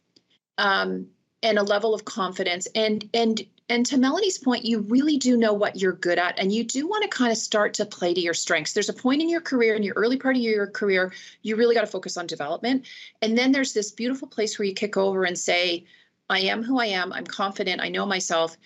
[0.58, 1.06] um,
[1.42, 5.52] and a level of confidence, and and and to Melanie's point, you really do know
[5.52, 8.20] what you're good at, and you do want to kind of start to play to
[8.20, 8.72] your strengths.
[8.72, 11.74] There's a point in your career, in your early part of your career, you really
[11.74, 12.86] got to focus on development,
[13.22, 15.84] and then there's this beautiful place where you kick over and say,
[16.30, 17.12] "I am who I am.
[17.12, 17.80] I'm confident.
[17.80, 18.56] I know myself."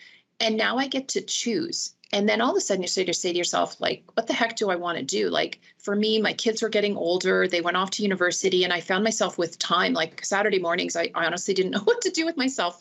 [0.40, 3.14] And now I get to choose and then all of a sudden you say to
[3.14, 6.20] say to yourself like what the heck do i want to do like for me
[6.20, 9.58] my kids were getting older they went off to university and i found myself with
[9.58, 12.78] time like saturday mornings i, I honestly didn't know what to do with myself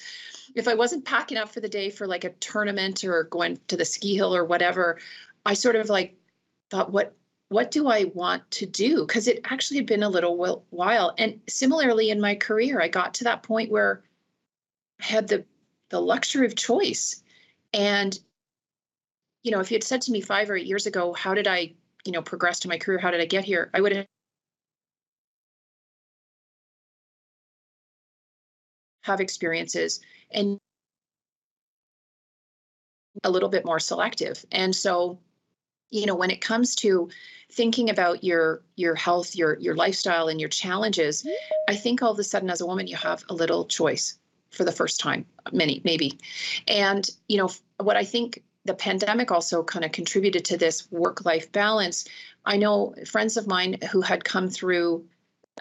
[0.56, 3.78] if I wasn't packing up for the day for like a tournament or going to
[3.78, 5.00] the ski hill or whatever,
[5.46, 6.16] I sort of like
[6.70, 7.16] thought, what
[7.50, 9.06] what do I want to do?
[9.06, 11.14] Because it actually had been a little while.
[11.18, 14.04] And similarly in my career, I got to that point where
[15.02, 15.46] I had the
[15.90, 17.22] the luxury of choice.
[17.74, 18.18] And,
[19.44, 21.48] you know, if you had said to me five or eight years ago, how did
[21.48, 21.74] I,
[22.06, 23.00] you know, progress to my career?
[23.00, 23.70] How did I get here?
[23.74, 24.06] I would have
[29.04, 30.00] have experiences
[30.30, 30.60] and
[33.24, 34.46] a little bit more selective.
[34.52, 35.20] And so,
[35.90, 37.10] you know, when it comes to
[37.52, 41.28] thinking about your your health, your your lifestyle and your challenges,
[41.68, 44.18] I think all of a sudden as a woman you have a little choice
[44.52, 46.20] for the first time, many maybe.
[46.68, 51.26] And, you know, what I think the pandemic also kind of contributed to this work
[51.26, 52.06] life balance.
[52.46, 55.06] I know friends of mine who had come through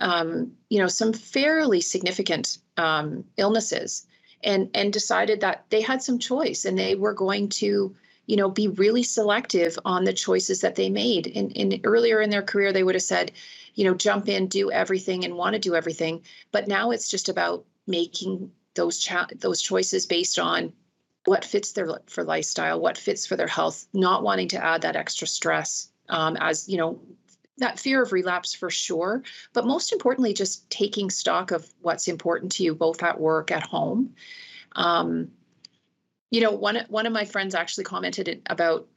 [0.01, 4.07] um, you know, some fairly significant um, illnesses
[4.43, 7.95] and and decided that they had some choice and they were going to
[8.27, 12.43] you know be really selective on the choices that they made and, earlier in their
[12.43, 13.33] career they would have said
[13.75, 17.29] you know jump in do everything and want to do everything but now it's just
[17.29, 20.73] about making those those choices based on
[21.27, 24.97] what fits their for lifestyle what fits for their health not wanting to add that
[24.97, 27.01] extra stress um, as you know
[27.61, 32.51] that fear of relapse for sure, but most importantly, just taking stock of what's important
[32.53, 34.15] to you, both at work, at home.
[34.73, 35.31] Um,
[36.31, 38.89] you know, one one of my friends actually commented about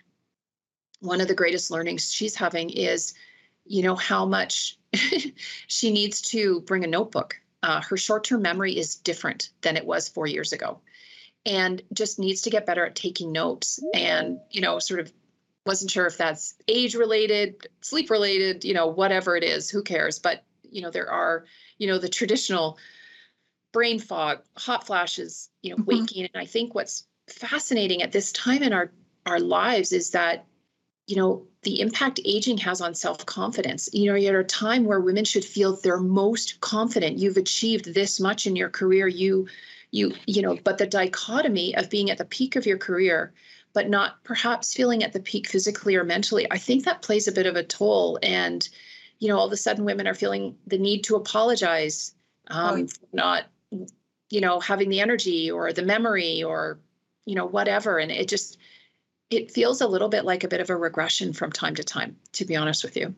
[1.02, 3.14] one of the greatest learnings she's having is,
[3.66, 4.78] you know, how much
[5.68, 7.40] she needs to bring a notebook.
[7.64, 10.80] Uh, her short-term memory is different than it was four years ago,
[11.46, 15.12] and just needs to get better at taking notes and you know, sort of
[15.66, 20.20] wasn't sure if that's age related, sleep related, you know, whatever it is, who cares?
[20.20, 21.46] But, you know, there are,
[21.78, 22.78] you know, the traditional
[23.72, 26.02] brain fog, hot flashes, you know, mm-hmm.
[26.02, 26.30] waking.
[26.34, 28.92] And I think what's fascinating at this time in our
[29.26, 30.46] our lives is that,
[31.08, 33.90] you know, the impact aging has on self-confidence.
[33.94, 37.20] You know, you're at a time where women should feel they're most confident.
[37.20, 39.08] You've achieved this much in your career.
[39.08, 39.48] You
[39.94, 43.34] you, you know, but the dichotomy of being at the peak of your career
[43.74, 47.32] but not perhaps feeling at the peak physically or mentally, I think that plays a
[47.32, 48.20] bit of a toll.
[48.22, 48.68] And,
[49.20, 52.14] you know, all of a sudden women are feeling the need to apologize,
[52.48, 53.46] um, not,
[54.30, 56.80] you know, having the energy or the memory or,
[57.26, 57.98] you know, whatever.
[57.98, 58.58] And it just,
[59.32, 62.18] it feels a little bit like a bit of a regression from time to time,
[62.34, 63.16] to be honest with you.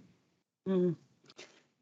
[0.68, 0.96] Mm.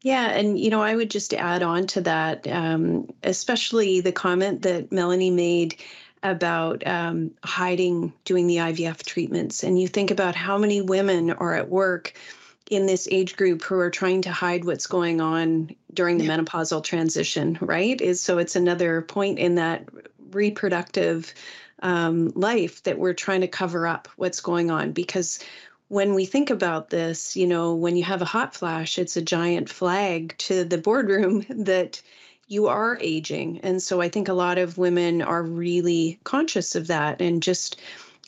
[0.04, 4.60] Yeah, and you know, I would just add on to that, um, especially the comment
[4.60, 5.76] that Melanie made
[6.22, 9.64] about um, hiding doing the IVF treatments.
[9.64, 12.12] And you think about how many women are at work
[12.70, 16.36] in this age group who are trying to hide what's going on during the yeah.
[16.36, 17.98] menopausal transition, right?
[17.98, 19.88] Is so it's another point in that
[20.32, 21.32] reproductive
[21.80, 25.42] um, life that we're trying to cover up what's going on because
[25.88, 29.22] when we think about this, you know, when you have a hot flash, it's a
[29.22, 32.00] giant flag to the boardroom that
[32.48, 33.60] you are aging.
[33.62, 37.20] And so I think a lot of women are really conscious of that.
[37.20, 37.80] And just,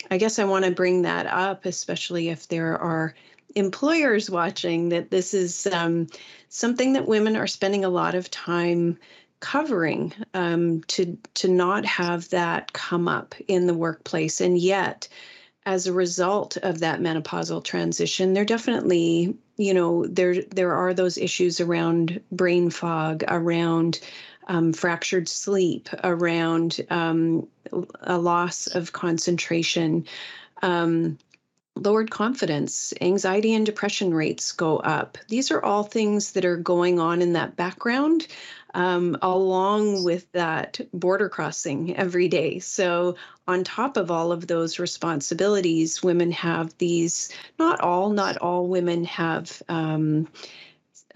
[0.09, 3.13] I guess I want to bring that up, especially if there are
[3.55, 6.07] employers watching, that this is um,
[6.49, 8.97] something that women are spending a lot of time
[9.39, 15.07] covering um, to to not have that come up in the workplace and yet
[15.67, 21.17] as a result of that menopausal transition there definitely you know there there are those
[21.17, 23.99] issues around brain fog around
[24.47, 27.47] um, fractured sleep around um,
[28.01, 30.05] a loss of concentration.
[30.61, 31.17] Um,
[31.75, 35.17] lowered confidence anxiety and depression rates go up.
[35.27, 38.25] These are all things that are going on in that background
[38.77, 42.59] um, along with that border crossing every day.
[42.59, 43.15] So,
[43.47, 49.03] on top of all of those responsibilities, women have these, not all, not all women
[49.05, 49.61] have.
[49.67, 50.29] Um,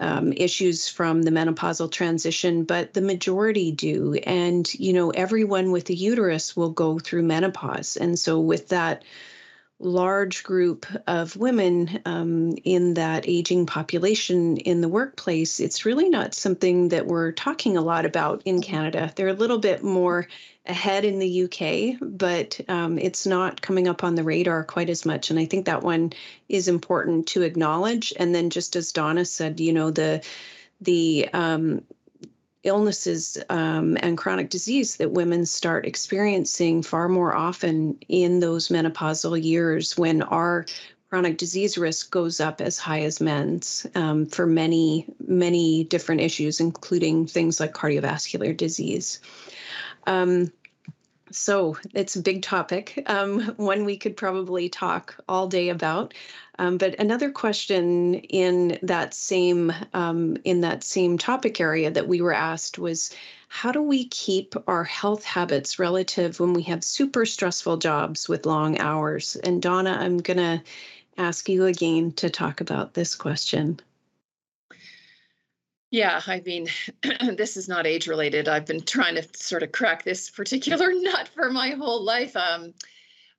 [0.00, 4.14] um, issues from the menopausal transition, but the majority do.
[4.14, 7.96] And, you know, everyone with a uterus will go through menopause.
[7.96, 9.04] And so, with that
[9.82, 16.34] large group of women um, in that aging population in the workplace, it's really not
[16.34, 18.62] something that we're talking a lot about in.
[18.62, 19.12] Canada.
[19.14, 20.28] They're a little bit more
[20.64, 25.04] ahead in the UK, but um, it's not coming up on the radar quite as
[25.04, 25.28] much.
[25.28, 26.12] And I think that one
[26.48, 28.14] is important to acknowledge.
[28.18, 30.24] And then, just as Donna said, you know, the
[30.80, 31.82] the um,
[32.64, 39.42] illnesses um, and chronic disease that women start experiencing far more often in those menopausal
[39.42, 40.64] years when our
[41.10, 46.60] chronic disease risk goes up as high as men's um, for many, many different issues,
[46.60, 49.20] including things like cardiovascular disease.
[50.06, 50.52] Um,
[51.30, 56.14] So it's a big topic, um, one we could probably talk all day about.
[56.58, 62.20] Um, but another question in that same um, in that same topic area that we
[62.20, 63.14] were asked was,
[63.48, 68.46] how do we keep our health habits relative when we have super stressful jobs with
[68.46, 69.36] long hours?
[69.36, 70.62] And Donna, I'm gonna
[71.16, 73.80] ask you again to talk about this question.
[75.90, 76.68] Yeah, I mean,
[77.36, 78.48] this is not age related.
[78.48, 82.34] I've been trying to sort of crack this particular nut for my whole life.
[82.34, 82.72] Um,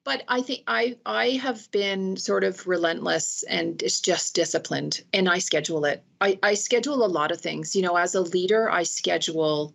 [0.04, 5.30] but I think I I have been sort of relentless and it's just disciplined and
[5.30, 6.04] I schedule it.
[6.20, 7.76] I, I schedule a lot of things.
[7.76, 9.74] You know, as a leader, I schedule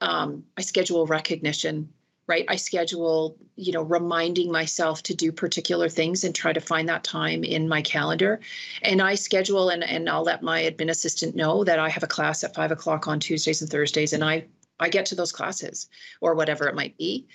[0.00, 1.90] um, I schedule recognition
[2.30, 6.88] right i schedule you know reminding myself to do particular things and try to find
[6.88, 8.40] that time in my calendar
[8.82, 12.14] and i schedule and, and i'll let my admin assistant know that i have a
[12.16, 14.44] class at five o'clock on tuesdays and thursdays and i
[14.78, 15.88] i get to those classes
[16.20, 17.26] or whatever it might be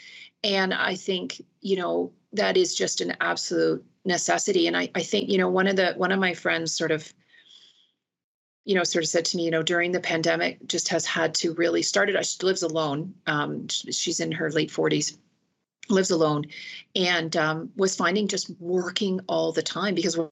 [0.44, 5.30] and i think you know that is just an absolute necessity and i, I think
[5.30, 7.14] you know one of the one of my friends sort of
[8.66, 11.36] you know, sort of said to me, you know, during the pandemic, just has had
[11.36, 12.24] to really started.
[12.26, 13.14] She lives alone.
[13.28, 15.18] Um, she's in her late 40s,
[15.88, 16.48] lives alone,
[16.96, 20.32] and um, was finding just working all the time because what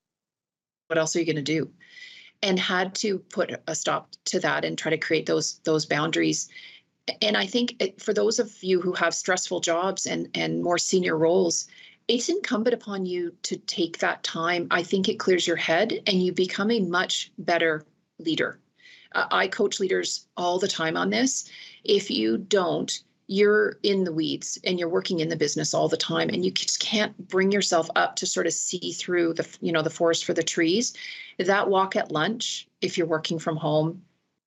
[0.97, 1.69] else are you going to do?
[2.41, 6.49] And had to put a stop to that and try to create those those boundaries.
[7.21, 10.79] And I think it, for those of you who have stressful jobs and and more
[10.79, 11.67] senior roles,
[12.07, 14.67] it's incumbent upon you to take that time.
[14.71, 17.85] I think it clears your head and you become a much better
[18.19, 18.59] leader.
[19.13, 21.49] Uh, I coach leaders all the time on this.
[21.83, 22.91] If you don't,
[23.27, 26.51] you're in the weeds and you're working in the business all the time and you
[26.51, 30.25] just can't bring yourself up to sort of see through the you know the forest
[30.25, 30.93] for the trees
[31.39, 34.01] that walk at lunch if you're working from home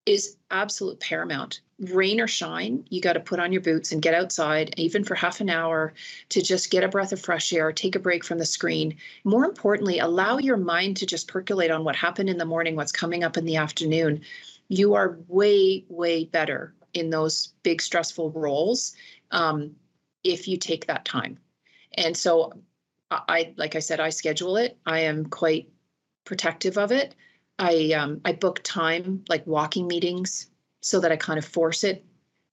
[0.06, 1.60] is absolute paramount.
[1.78, 5.14] Rain or shine you got to put on your boots and get outside even for
[5.14, 5.92] half an hour
[6.30, 8.96] to just get a breath of fresh air take a break from the screen.
[9.24, 12.92] More importantly allow your mind to just percolate on what happened in the morning what's
[12.92, 14.22] coming up in the afternoon.
[14.68, 18.94] You are way way better in those big stressful roles
[19.32, 19.74] um,
[20.24, 21.38] if you take that time.
[21.94, 22.52] And so
[23.10, 24.78] i like i said i schedule it.
[24.86, 25.68] I am quite
[26.24, 27.14] protective of it
[27.58, 30.48] I um, I book time like walking meetings
[30.82, 32.04] so that I kind of force it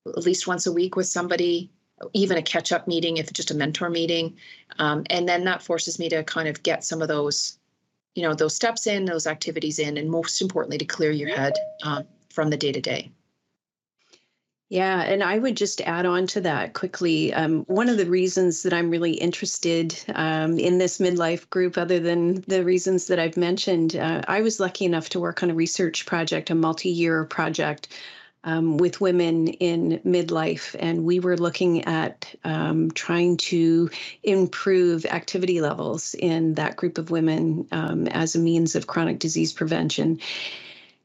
[0.08, 1.72] at least once a week with somebody,
[2.14, 4.38] even a catch up meeting if it's just a mentor meeting,
[4.80, 7.58] um, and then that forces me to kind of get some of those,
[8.16, 11.54] you know, those steps in, those activities in, and most importantly to clear your head
[11.84, 13.12] um, from the day to day.
[14.74, 17.32] Yeah, and I would just add on to that quickly.
[17.32, 22.00] Um, one of the reasons that I'm really interested um, in this midlife group, other
[22.00, 25.54] than the reasons that I've mentioned, uh, I was lucky enough to work on a
[25.54, 27.90] research project, a multi year project.
[28.46, 33.90] Um, with women in midlife, and we were looking at um, trying to
[34.24, 39.54] improve activity levels in that group of women um, as a means of chronic disease
[39.54, 40.20] prevention.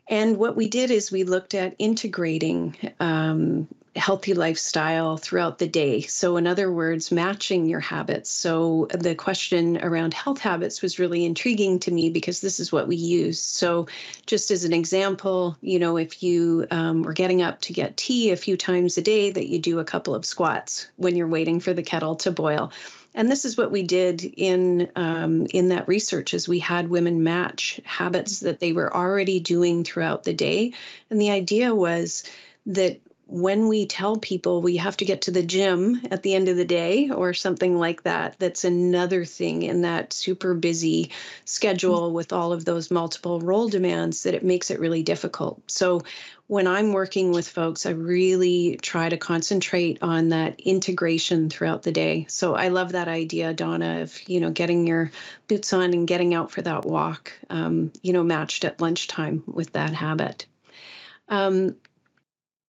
[0.09, 6.01] And what we did is we looked at integrating um, healthy lifestyle throughout the day.
[6.03, 8.31] So, in other words, matching your habits.
[8.31, 12.89] So, the question around health habits was really intriguing to me because this is what
[12.89, 13.41] we use.
[13.41, 13.87] So,
[14.27, 18.31] just as an example, you know, if you um, were getting up to get tea
[18.31, 21.61] a few times a day, that you do a couple of squats when you're waiting
[21.61, 22.73] for the kettle to boil
[23.19, 27.25] and this is what we did in um, in that research is we had women
[27.25, 30.73] match habits that they were already doing throughout the day.
[31.11, 32.23] And the idea was
[32.67, 36.49] that when we tell people we have to get to the gym at the end
[36.49, 41.11] of the day or something like that, that's another thing in that super busy
[41.45, 45.61] schedule with all of those multiple role demands that it makes it really difficult.
[45.71, 46.03] So
[46.47, 51.93] when I'm working with folks, I really try to concentrate on that integration throughout the
[51.93, 52.25] day.
[52.31, 55.11] So I love that idea, Donna, of you know getting your
[55.49, 59.75] boots on and getting out for that walk, um, you know, matched at lunchtime with
[59.75, 60.47] that habit.
[61.29, 61.77] Um,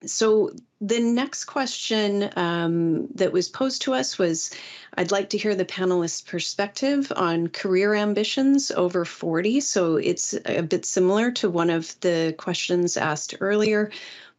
[0.06, 4.52] so the next question um, that was posed to us was
[4.95, 9.60] I'd like to hear the panelists' perspective on career ambitions over 40.
[9.60, 13.91] So it's a bit similar to one of the questions asked earlier,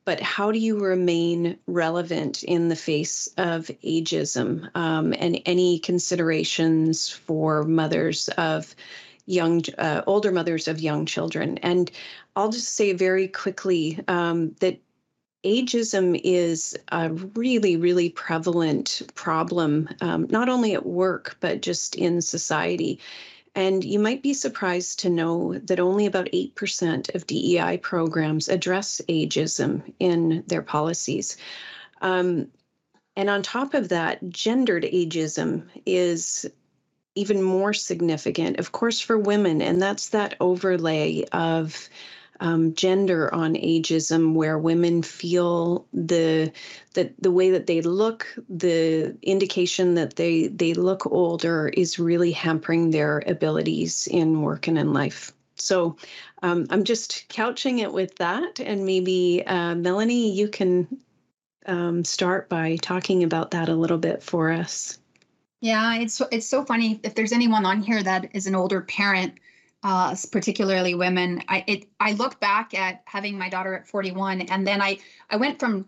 [0.06, 7.10] but how do you remain relevant in the face of ageism um, and any considerations
[7.10, 8.74] for mothers of
[9.26, 11.58] young, uh, older mothers of young children?
[11.58, 11.90] And
[12.34, 14.80] I'll just say very quickly um, that
[15.44, 22.20] ageism is a really, really prevalent problem, um, not only at work, but just in
[22.20, 23.00] society.
[23.54, 29.00] And you might be surprised to know that only about 8% of DEI programs address
[29.08, 31.36] ageism in their policies.
[32.00, 32.50] Um,
[33.16, 36.46] And on top of that, gendered ageism is
[37.14, 39.60] even more significant, of course, for women.
[39.62, 41.88] And that's that overlay of
[42.40, 46.52] um, gender on ageism, where women feel the
[46.94, 52.32] that the way that they look, the indication that they they look older, is really
[52.32, 55.32] hampering their abilities in work and in life.
[55.56, 55.96] So
[56.42, 60.88] um, I'm just couching it with that, and maybe uh, Melanie, you can
[61.66, 64.98] um, start by talking about that a little bit for us.
[65.60, 66.98] Yeah, it's it's so funny.
[67.02, 69.34] If there's anyone on here that is an older parent,
[69.82, 74.66] uh, particularly women, I it I look back at having my daughter at 41, and
[74.66, 74.98] then I
[75.30, 75.86] I went from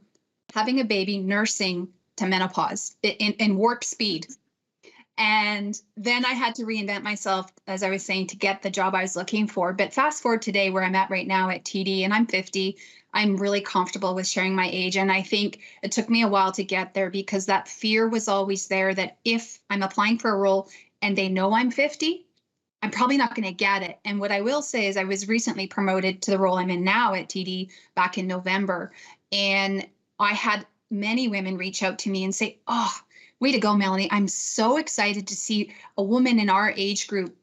[0.55, 4.27] having a baby, nursing to menopause in, in warp speed.
[5.19, 8.95] And then I had to reinvent myself, as I was saying, to get the job
[8.95, 9.73] I was looking for.
[9.73, 12.77] But fast forward today, where I'm at right now at TD, and I'm 50.
[13.15, 14.97] I'm really comfortable with sharing my age.
[14.97, 18.27] And I think it took me a while to get there because that fear was
[18.27, 20.69] always there that if I'm applying for a role
[21.03, 22.27] and they know I'm 50,
[22.83, 23.99] I'm probably not going to get it.
[24.05, 26.83] And what I will say is, I was recently promoted to the role I'm in
[26.83, 28.93] now at TD back in November.
[29.31, 29.87] And
[30.19, 32.93] I had many women reach out to me and say, Oh,
[33.41, 34.11] way to go, Melanie.
[34.11, 37.37] I'm so excited to see a woman in our age group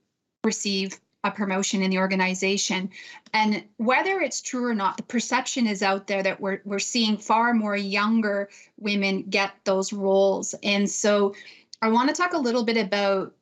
[0.44, 2.90] receive a promotion in the organization.
[3.34, 7.18] And whether it's true or not, the perception is out there that we're we're seeing
[7.18, 10.56] far more younger women get those roles.
[10.64, 11.36] And so
[11.82, 13.34] I want to talk a little bit about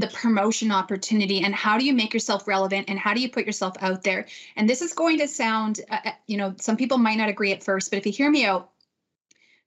[0.00, 3.46] the promotion opportunity and how do you make yourself relevant and how do you put
[3.46, 4.26] yourself out there
[4.56, 7.52] and this is going to sound uh, uh you know some people might not agree
[7.52, 8.70] at first but if you hear me out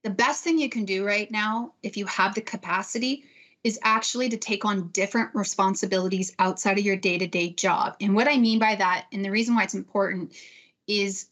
[0.04, 3.24] the best thing you can do right now if you have the capacity
[3.64, 7.96] is actually to take on different responsibilities outside of your day to day job.
[8.02, 10.34] And what I mean by that, and the reason why it's important,
[10.86, 11.28] is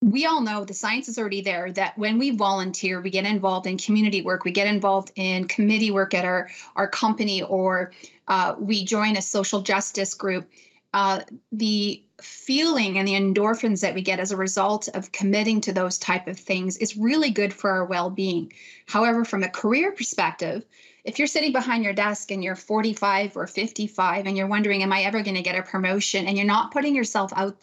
[0.00, 3.66] we all know the science is already there that when we volunteer, we get involved
[3.66, 7.92] in community work, we get involved in committee work at our, our company, or
[8.28, 10.48] uh, we join a social justice group.
[10.92, 11.20] Uh,
[11.50, 15.98] the feeling and the endorphins that we get as a result of committing to those
[15.98, 18.52] type of things is really good for our well-being
[18.86, 20.64] however from a career perspective
[21.04, 24.92] if you're sitting behind your desk and you're 45 or 55 and you're wondering, am
[24.92, 26.26] I ever going to get a promotion?
[26.26, 27.62] And you're not putting yourself out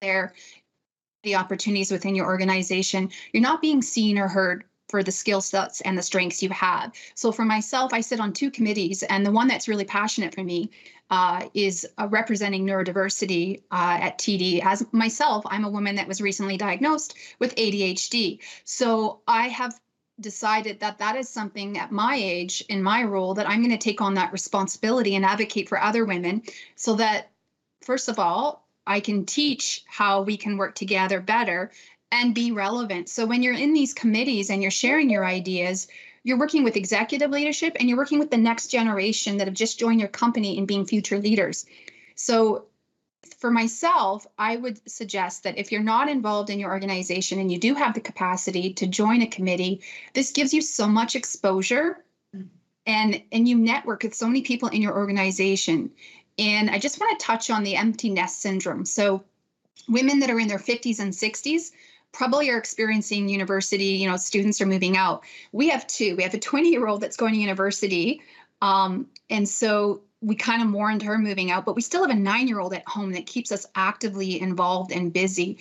[0.00, 0.32] there,
[1.22, 5.80] the opportunities within your organization, you're not being seen or heard for the skill sets
[5.82, 6.92] and the strengths you have.
[7.14, 10.42] So for myself, I sit on two committees, and the one that's really passionate for
[10.42, 10.70] me
[11.10, 14.64] uh, is uh, representing neurodiversity uh, at TD.
[14.64, 18.38] As myself, I'm a woman that was recently diagnosed with ADHD.
[18.64, 19.78] So I have
[20.20, 23.78] decided that that is something at my age in my role that i'm going to
[23.78, 26.42] take on that responsibility and advocate for other women
[26.76, 27.30] so that
[27.82, 31.70] first of all i can teach how we can work together better
[32.12, 35.88] and be relevant so when you're in these committees and you're sharing your ideas
[36.22, 39.78] you're working with executive leadership and you're working with the next generation that have just
[39.78, 41.66] joined your company and being future leaders
[42.14, 42.66] so
[43.40, 47.58] for myself, I would suggest that if you're not involved in your organization and you
[47.58, 49.80] do have the capacity to join a committee,
[50.12, 52.04] this gives you so much exposure
[52.36, 52.48] mm-hmm.
[52.86, 55.90] and and you network with so many people in your organization.
[56.38, 58.84] And I just want to touch on the empty nest syndrome.
[58.84, 59.24] So
[59.88, 61.70] women that are in their 50s and 60s
[62.12, 65.24] probably are experiencing university, you know, students are moving out.
[65.52, 66.16] We have two.
[66.16, 68.22] We have a 20 year old that's going to university.
[68.62, 72.20] Um, and so we kind of mourned her moving out, but we still have a
[72.20, 75.58] nine year old at home that keeps us actively involved and busy.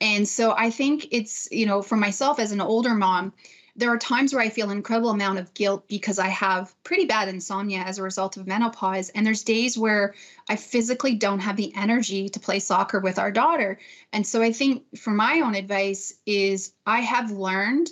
[0.00, 3.32] And so I think it's, you know, for myself as an older mom,
[3.74, 7.06] there are times where I feel an incredible amount of guilt because I have pretty
[7.06, 9.08] bad insomnia as a result of menopause.
[9.10, 10.14] And there's days where
[10.48, 13.78] I physically don't have the energy to play soccer with our daughter.
[14.12, 17.88] And so I think for my own advice is I have learned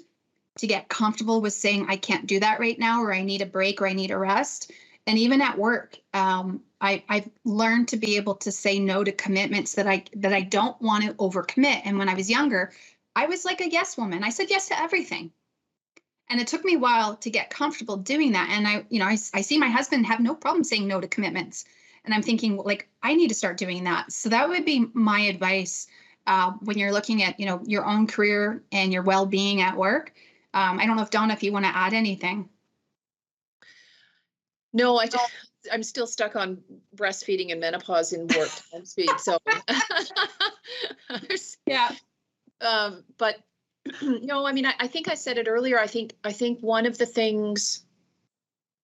[0.58, 3.46] to get comfortable with saying I can't do that right now, or I need a
[3.46, 4.70] break, or I need a rest
[5.06, 9.12] and even at work um, I, i've learned to be able to say no to
[9.12, 12.72] commitments that i that i don't want to overcommit and when i was younger
[13.16, 15.30] i was like a yes woman i said yes to everything
[16.30, 18.48] and it took me a while to get comfortable doing that.
[18.50, 21.08] And i you know i, I see my husband have no problem saying no to
[21.08, 21.64] commitments.
[22.04, 24.12] And i'm thinking like i need to start doing that.
[24.12, 25.86] So that would be my advice
[26.26, 30.14] uh, when you're looking at you know your own career and your well-being at work.
[30.54, 32.48] Um, i don't know if donna if you want to add anything.
[34.72, 35.32] No, I just,
[35.72, 36.62] I'm still stuck on
[36.94, 39.10] breastfeeding and menopause in work time speed.
[39.18, 39.38] So,
[41.66, 41.90] yeah.
[42.60, 43.36] Um, but
[44.02, 45.78] no, I mean, I, I think I said it earlier.
[45.78, 47.84] I think I think one of the things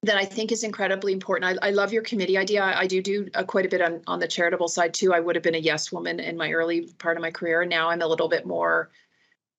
[0.03, 1.59] that I think is incredibly important.
[1.63, 2.63] I, I love your committee idea.
[2.63, 5.13] I, I do do uh, quite a bit on on the charitable side too.
[5.13, 7.65] I would have been a yes woman in my early part of my career.
[7.65, 8.91] Now I'm a little bit more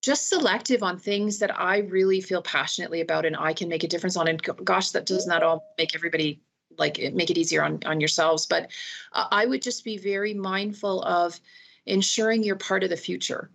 [0.02, 3.88] just selective on things that I really feel passionately about and I can make a
[3.88, 4.28] difference on.
[4.28, 6.42] And gosh, that does not all make everybody
[6.78, 8.46] like make it easier on on yourselves.
[8.46, 8.72] But
[9.14, 11.40] uh, I would just be very mindful of
[11.86, 13.50] ensuring you're part of the future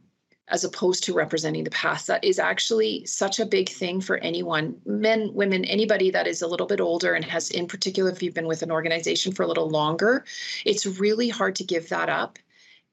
[0.49, 2.07] as opposed to representing the past.
[2.07, 6.49] That is actually such a big thing for anyone, men, women, anybody that is a
[6.49, 9.47] little bit older and has, in particular, if you've been with an organization for a
[9.47, 10.24] little longer,
[10.64, 12.38] it's really hard to give that up.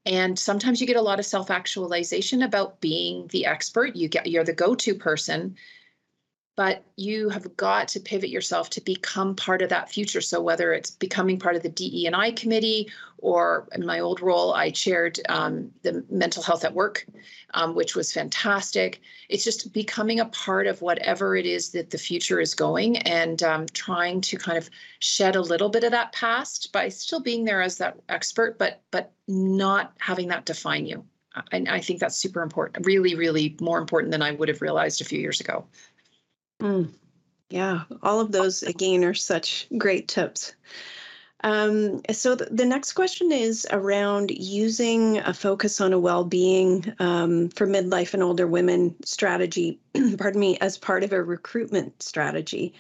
[0.06, 3.96] And sometimes you get a lot of self actualization about being the expert.
[3.96, 5.56] You get you're the go to person,
[6.60, 10.20] but you have got to pivot yourself to become part of that future.
[10.20, 14.20] So whether it's becoming part of the DE and I committee, or in my old
[14.20, 17.06] role, I chaired um, the mental health at work,
[17.54, 19.00] um, which was fantastic.
[19.30, 23.42] It's just becoming a part of whatever it is that the future is going, and
[23.42, 27.46] um, trying to kind of shed a little bit of that past by still being
[27.46, 31.06] there as that expert, but but not having that define you.
[31.52, 32.86] And I think that's super important.
[32.86, 35.66] Really, really more important than I would have realized a few years ago.
[36.62, 36.92] Mm,
[37.50, 40.54] yeah, all of those again are such great tips.
[41.42, 47.50] Um, so th- the next question is around using a focus on a well-being um,
[47.50, 49.80] for midlife and older women strategy,
[50.18, 52.74] pardon me, as part of a recruitment strategy.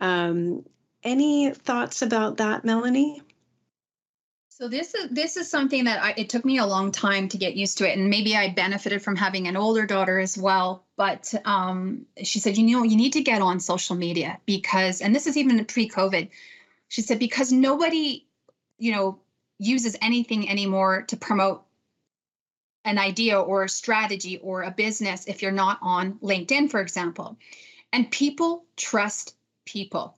[0.00, 0.64] Um,
[1.02, 3.20] any thoughts about that, Melanie?
[4.56, 7.36] So this is this is something that I, it took me a long time to
[7.36, 10.84] get used to it, and maybe I benefited from having an older daughter as well.
[10.96, 15.12] But um, she said, you know, you need to get on social media because, and
[15.12, 16.28] this is even pre-COVID.
[16.86, 18.26] She said because nobody,
[18.78, 19.18] you know,
[19.58, 21.64] uses anything anymore to promote
[22.84, 27.36] an idea or a strategy or a business if you're not on LinkedIn, for example.
[27.92, 29.34] And people trust
[29.66, 30.16] people.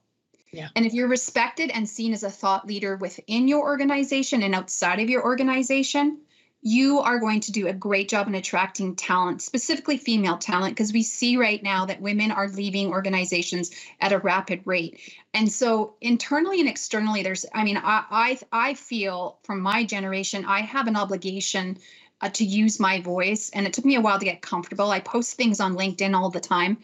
[0.57, 0.69] Yeah.
[0.75, 4.99] And if you're respected and seen as a thought leader within your organization and outside
[4.99, 6.17] of your organization,
[6.63, 10.91] you are going to do a great job in attracting talent, specifically female talent, because
[10.91, 13.69] we see right now that women are leaving organizations
[14.01, 14.99] at a rapid rate.
[15.35, 20.43] And so internally and externally, there's, I mean, I I, I feel from my generation,
[20.45, 21.77] I have an obligation
[22.21, 23.51] uh, to use my voice.
[23.53, 24.89] And it took me a while to get comfortable.
[24.89, 26.79] I post things on LinkedIn all the time.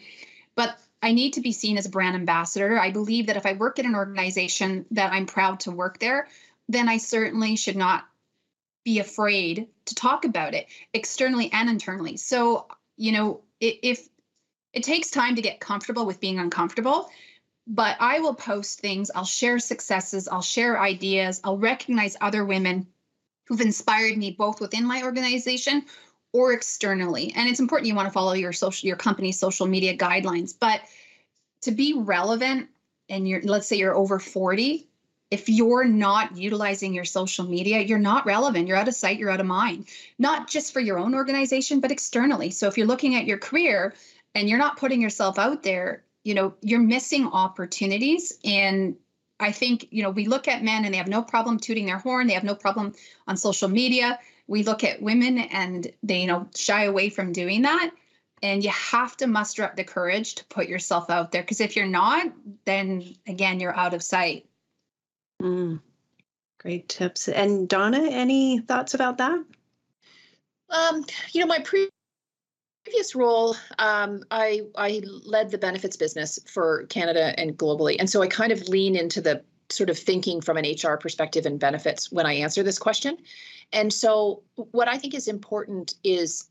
[0.54, 2.80] But I need to be seen as a brand ambassador.
[2.80, 6.28] I believe that if I work at an organization that I'm proud to work there,
[6.70, 8.08] then I certainly should not
[8.86, 12.16] be afraid to talk about it externally and internally.
[12.16, 14.08] So, you know, if, if
[14.72, 17.10] it takes time to get comfortable with being uncomfortable,
[17.66, 22.86] but I will post things, I'll share successes, I'll share ideas, I'll recognize other women
[23.46, 25.84] who've inspired me both within my organization
[26.34, 27.32] or externally.
[27.36, 30.80] And it's important you want to follow your social your company's social media guidelines, but
[31.62, 32.68] to be relevant
[33.08, 34.86] and you're let's say you're over 40,
[35.30, 38.66] if you're not utilizing your social media, you're not relevant.
[38.66, 39.86] You're out of sight, you're out of mind.
[40.18, 42.50] Not just for your own organization, but externally.
[42.50, 43.94] So if you're looking at your career
[44.34, 48.96] and you're not putting yourself out there, you know, you're missing opportunities and
[49.38, 51.98] I think, you know, we look at men and they have no problem tooting their
[51.98, 52.26] horn.
[52.26, 52.94] They have no problem
[53.28, 57.62] on social media we look at women and they you know shy away from doing
[57.62, 57.90] that.
[58.42, 61.76] And you have to muster up the courage to put yourself out there because if
[61.76, 62.26] you're not
[62.64, 64.46] then again you're out of sight.
[65.42, 65.80] Mm,
[66.58, 67.28] great tips.
[67.28, 69.44] And donna any thoughts about that?
[70.70, 71.88] Um you know my pre-
[72.84, 77.96] previous role um, I, I led the benefits business for canada and globally.
[77.98, 81.46] And so i kind of lean into the sort of thinking from an hr perspective
[81.46, 83.16] and benefits when i answer this question
[83.72, 86.48] and so what I think is important is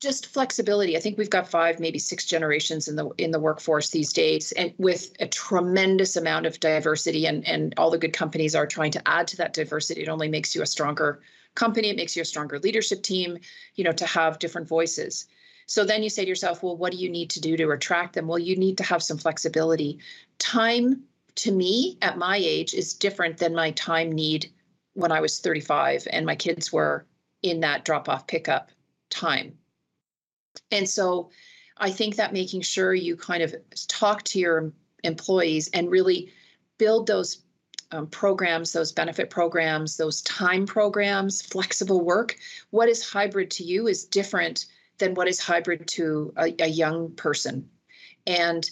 [0.00, 0.96] just flexibility.
[0.96, 4.52] I think we've got five, maybe six generations in the in the workforce these days,
[4.52, 8.90] and with a tremendous amount of diversity, and and all the good companies are trying
[8.92, 10.02] to add to that diversity.
[10.02, 11.20] It only makes you a stronger
[11.54, 11.88] company.
[11.88, 13.38] It makes you a stronger leadership team.
[13.76, 15.26] You know, to have different voices.
[15.68, 18.14] So then you say to yourself, well, what do you need to do to attract
[18.14, 18.28] them?
[18.28, 19.98] Well, you need to have some flexibility.
[20.38, 21.02] Time
[21.36, 24.50] to me at my age is different than my time need
[24.94, 27.06] when I was 35 and my kids were
[27.42, 28.70] in that drop off pickup
[29.10, 29.56] time.
[30.70, 31.30] And so
[31.76, 33.54] I think that making sure you kind of
[33.88, 34.72] talk to your
[35.04, 36.32] employees and really
[36.78, 37.42] build those
[37.92, 42.36] um, programs, those benefit programs, those time programs, flexible work.
[42.70, 44.66] What is hybrid to you is different
[44.98, 47.68] than what is hybrid to a, a young person.
[48.26, 48.68] And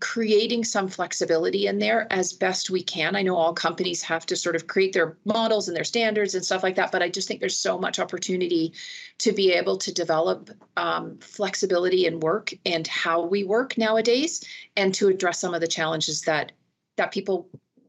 [0.00, 3.16] creating some flexibility in there as best we can.
[3.16, 6.44] I know all companies have to sort of create their models and their standards and
[6.44, 8.72] stuff like that, but I just think there's so much opportunity
[9.18, 14.44] to be able to develop um, flexibility in work and how we work nowadays,
[14.76, 16.52] and to address some of the challenges that
[16.96, 17.48] that people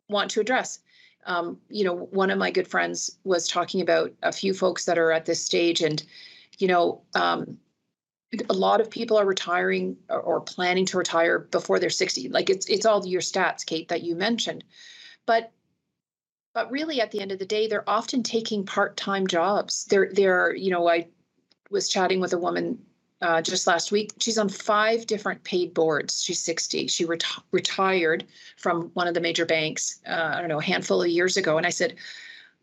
[0.10, 0.80] want to address.
[1.26, 4.98] Um, you know, one of my good friends was talking about a few folks that
[4.98, 6.04] are at this stage and
[6.60, 7.58] you know, um,
[8.50, 12.30] a lot of people are retiring or, planning to retire before they're 60.
[12.30, 14.64] Like it's it's all your stats, Kate, that you mentioned.
[15.26, 15.52] But
[16.54, 19.86] but really at the end of the day, they're often taking part-time jobs.
[19.86, 21.08] They're they're, you know, I
[21.70, 22.80] was chatting with a woman
[23.22, 24.12] uh, just last week.
[24.20, 26.22] She's on five different paid boards.
[26.22, 26.88] She's 60.
[26.88, 28.26] She reti- retired
[28.58, 31.58] from one of the major banks, uh, I don't know, a handful of years ago.
[31.58, 31.96] And I said,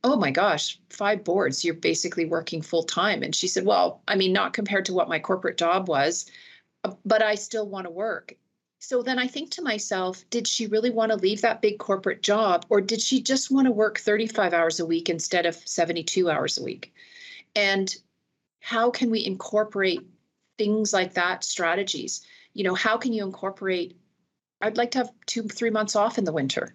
[0.02, 3.22] Oh my gosh, five boards, you're basically working full time.
[3.22, 6.26] And she said, Well, I mean, not compared to what my corporate job was,
[6.84, 8.34] uh, but I still want to work.
[8.78, 12.22] So then I think to myself, did she really want to leave that big corporate
[12.22, 16.30] job or did she just want to work 35 hours a week instead of 72
[16.30, 16.94] hours a week?
[17.54, 17.94] And
[18.60, 20.06] how can we incorporate
[20.56, 22.20] things like that strategies
[22.52, 23.98] you know how can you incorporate
[24.60, 26.74] i'd like to have two three months off in the winter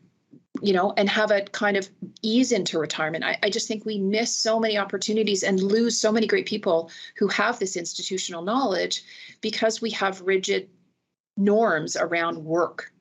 [0.62, 1.90] you know and have a kind of
[2.22, 3.24] ease into retirement.
[3.24, 6.92] I, I just think we miss so many opportunities and lose so many great people
[7.18, 9.04] who have this institutional knowledge
[9.42, 10.70] because we have rigid
[11.38, 12.92] norms around work.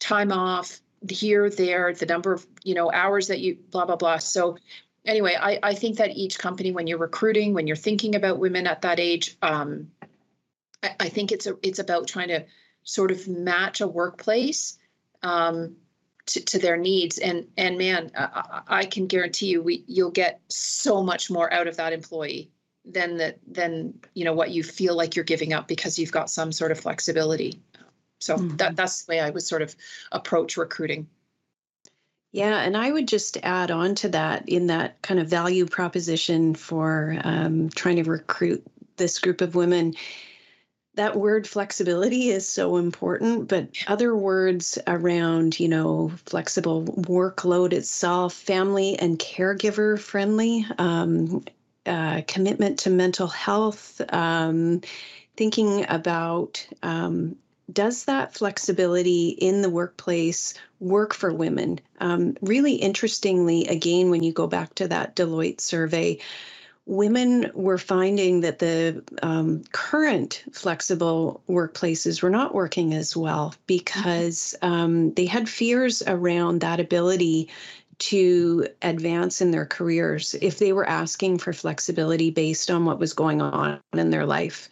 [0.00, 4.18] Time off here there the number of you know hours that you blah blah blah.
[4.18, 4.56] So
[5.06, 8.66] anyway i, I think that each company when you're recruiting when you're thinking about women
[8.66, 9.90] at that age um,
[10.82, 12.44] I, I think it's a it's about trying to
[12.84, 14.78] sort of match a workplace
[15.22, 15.76] um,
[16.26, 17.18] to, to their needs.
[17.18, 21.66] And and man I, I can guarantee you we you'll get so much more out
[21.66, 22.50] of that employee
[22.84, 26.30] than that than you know what you feel like you're giving up because you've got
[26.30, 27.60] some sort of flexibility.
[28.20, 28.56] So mm-hmm.
[28.56, 29.74] that that's the way i would sort of
[30.12, 31.06] approach recruiting.
[32.32, 36.54] Yeah, and I would just add on to that in that kind of value proposition
[36.54, 38.64] for um, trying to recruit
[38.96, 39.94] this group of women
[40.96, 48.34] that word flexibility is so important, but other words around, you know, flexible workload itself,
[48.34, 51.44] family and caregiver friendly, um,
[51.86, 54.80] uh, commitment to mental health, um,
[55.36, 57.36] thinking about um,
[57.72, 61.80] does that flexibility in the workplace work for women?
[61.98, 66.18] Um, really interestingly, again, when you go back to that Deloitte survey,
[66.86, 74.54] women were finding that the um, current flexible workplaces were not working as well because
[74.60, 77.48] um, they had fears around that ability
[77.98, 83.14] to advance in their careers if they were asking for flexibility based on what was
[83.14, 84.68] going on in their life.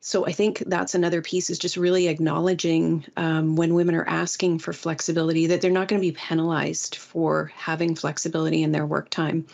[0.00, 4.58] So I think that's another piece is just really acknowledging um, when women are asking
[4.58, 9.08] for flexibility that they're not going to be penalized for having flexibility in their work
[9.08, 9.46] time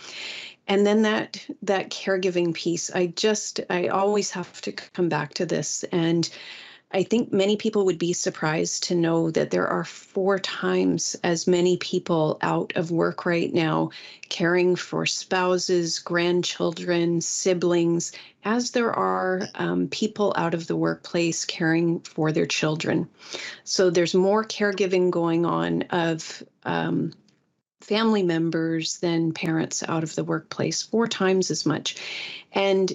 [0.71, 5.45] and then that that caregiving piece i just i always have to come back to
[5.45, 6.31] this and
[6.93, 11.47] i think many people would be surprised to know that there are four times as
[11.47, 13.91] many people out of work right now
[14.29, 18.13] caring for spouses grandchildren siblings
[18.45, 23.07] as there are um, people out of the workplace caring for their children.
[23.65, 27.13] So there's more caregiving going on of um,
[27.81, 31.97] family members than parents out of the workplace, four times as much.
[32.53, 32.93] And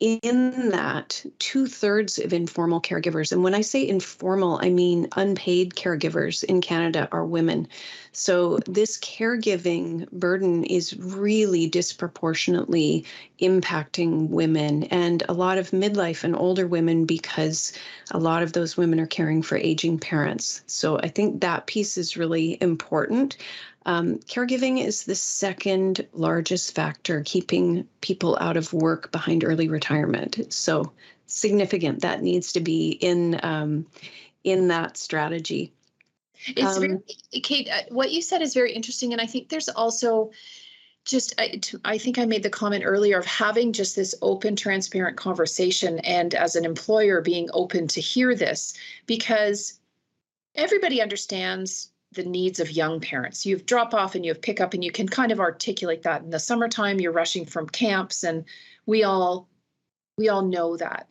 [0.00, 5.74] in that, two thirds of informal caregivers, and when I say informal, I mean unpaid
[5.74, 7.66] caregivers in Canada are women.
[8.12, 13.06] So this caregiving burden is really disproportionately
[13.40, 17.72] impacting women and a lot of midlife and older women because
[18.12, 20.62] a lot of those women are caring for aging parents.
[20.68, 23.36] So I think that piece is really important.
[23.88, 30.52] Um, caregiving is the second largest factor keeping people out of work behind early retirement.
[30.52, 30.92] So
[31.26, 33.86] significant that needs to be in um,
[34.44, 35.72] in that strategy.
[36.48, 37.70] It's um, very, Kate.
[37.70, 40.32] Uh, what you said is very interesting, and I think there's also
[41.06, 45.16] just I, I think I made the comment earlier of having just this open, transparent
[45.16, 48.74] conversation, and as an employer being open to hear this
[49.06, 49.80] because
[50.54, 53.44] everybody understands the needs of young parents.
[53.44, 56.02] You have drop off and you have pick up, and you can kind of articulate
[56.02, 56.22] that.
[56.22, 58.44] In the summertime, you're rushing from camps, and
[58.86, 59.48] we all
[60.16, 61.08] we all know that.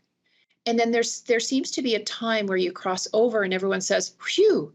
[0.66, 3.82] And then there's there seems to be a time where you cross over, and everyone
[3.82, 4.74] says, "Phew."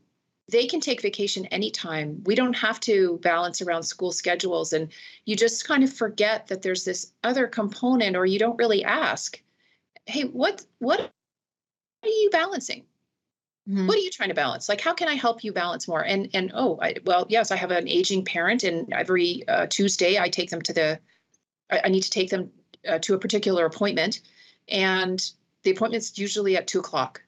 [0.49, 2.21] They can take vacation anytime.
[2.25, 4.73] We don't have to balance around school schedules.
[4.73, 4.93] And
[5.25, 9.41] you just kind of forget that there's this other component, or you don't really ask,
[10.07, 12.85] hey, what what are you balancing?
[13.69, 13.87] Mm-hmm.
[13.87, 14.69] What are you trying to balance?
[14.69, 16.05] Like, how can I help you balance more?
[16.05, 20.19] And and oh, I, well, yes, I have an aging parent, and every uh, Tuesday
[20.19, 20.99] I take them to the.
[21.71, 22.51] I, I need to take them
[22.89, 24.21] uh, to a particular appointment,
[24.69, 25.25] and
[25.63, 27.23] the appointment's usually at two o'clock.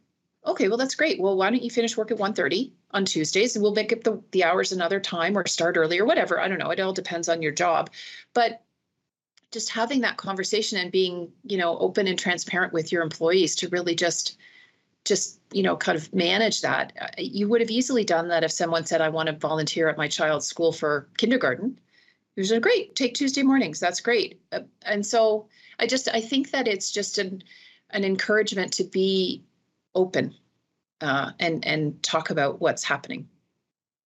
[0.45, 1.21] Okay, well that's great.
[1.21, 4.21] Well, why don't you finish work at 1.30 on Tuesdays, and we'll make up the
[4.33, 6.41] the hours another time, or start early, or whatever.
[6.41, 6.71] I don't know.
[6.71, 7.91] It all depends on your job,
[8.33, 8.61] but
[9.53, 13.69] just having that conversation and being you know open and transparent with your employees to
[13.69, 14.37] really just
[15.05, 18.51] just you know kind of manage that uh, you would have easily done that if
[18.51, 21.79] someone said i want to volunteer at my child's school for kindergarten
[22.37, 25.47] you said great take tuesday mornings that's great uh, and so
[25.79, 27.43] i just i think that it's just an
[27.91, 29.43] an encouragement to be
[29.95, 30.35] open
[31.01, 33.29] uh, and and talk about what's happening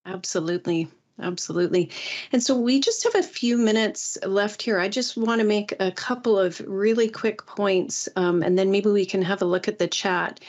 [0.06, 0.88] absolutely
[1.20, 1.90] Absolutely.
[2.32, 4.78] And so we just have a few minutes left here.
[4.78, 8.90] I just want to make a couple of really quick points, um, and then maybe
[8.90, 10.40] we can have a look at the chat.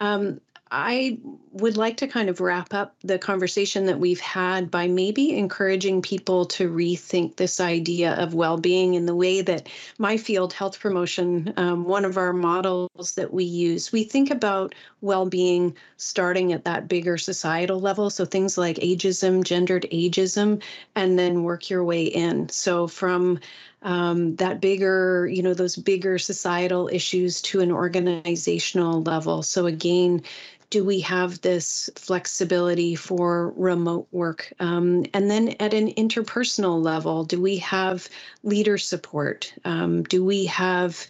[0.00, 0.40] Um,
[0.70, 1.18] I
[1.52, 6.02] would like to kind of wrap up the conversation that we've had by maybe encouraging
[6.02, 9.68] people to rethink this idea of well being in the way that
[9.98, 14.74] my field, health promotion, um, one of our models that we use, we think about
[15.00, 18.10] well being starting at that bigger societal level.
[18.10, 20.60] So things like ageism, gendered ageism,
[20.96, 22.48] and then work your way in.
[22.48, 23.38] So from
[23.84, 29.42] um, that bigger, you know, those bigger societal issues to an organizational level.
[29.42, 30.22] So again,
[30.70, 34.52] do we have this flexibility for remote work?
[34.58, 38.08] Um, and then at an interpersonal level, do we have
[38.42, 39.54] leader support?
[39.64, 41.06] Um, do we have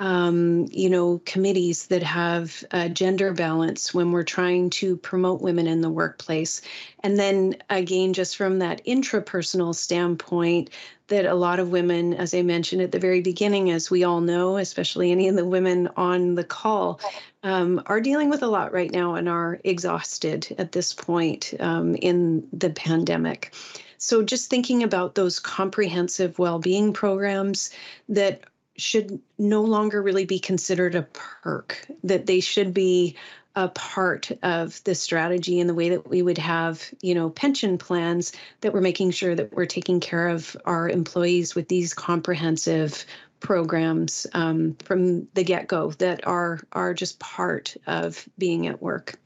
[0.00, 5.80] um, you know, committees that have gender balance when we're trying to promote women in
[5.80, 6.62] the workplace.
[7.02, 10.70] And then again, just from that intrapersonal standpoint,
[11.08, 14.20] that a lot of women, as I mentioned at the very beginning, as we all
[14.20, 17.00] know, especially any of the women on the call,
[17.42, 21.94] um, are dealing with a lot right now and are exhausted at this point um,
[21.96, 23.54] in the pandemic.
[23.98, 27.70] So, just thinking about those comprehensive well being programs
[28.08, 28.42] that
[28.76, 33.16] should no longer really be considered a perk, that they should be
[33.58, 37.76] a part of the strategy in the way that we would have, you know, pension
[37.76, 38.30] plans
[38.60, 43.04] that we're making sure that we're taking care of our employees with these comprehensive
[43.40, 49.18] programs um, from the get-go that are are just part of being at work.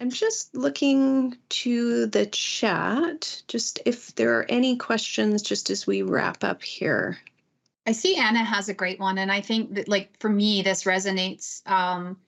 [0.00, 6.02] I'm just looking to the chat, just if there are any questions, just as we
[6.02, 7.16] wrap up here.
[7.86, 10.84] I see Anna has a great one, and I think that, like for me, this
[10.84, 11.66] resonates.
[11.66, 12.18] Um,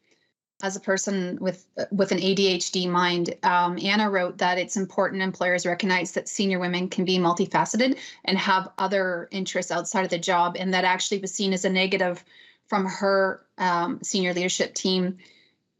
[0.62, 5.64] as a person with with an ADHD mind, um, Anna wrote that it's important employers
[5.64, 10.56] recognize that senior women can be multifaceted and have other interests outside of the job,
[10.58, 12.24] and that actually was seen as a negative
[12.66, 15.18] from her um, senior leadership team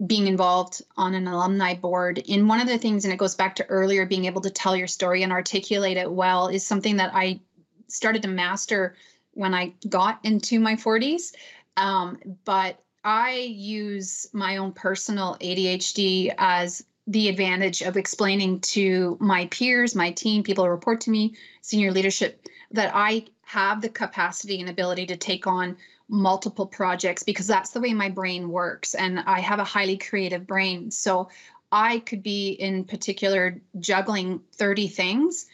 [0.06, 2.22] being involved on an alumni board.
[2.28, 4.76] And one of the things, and it goes back to earlier, being able to tell
[4.76, 7.40] your story and articulate it well is something that I
[7.88, 8.94] started to master
[9.32, 11.34] when I got into my 40s.
[11.76, 19.46] Um, but I use my own personal ADHD as the advantage of explaining to my
[19.46, 24.60] peers, my team, people who report to me, senior leadership, that I have the capacity
[24.60, 25.78] and ability to take on
[26.10, 28.94] multiple projects because that's the way my brain works.
[28.94, 30.90] And I have a highly creative brain.
[30.90, 31.30] So
[31.72, 35.46] I could be in particular juggling 30 things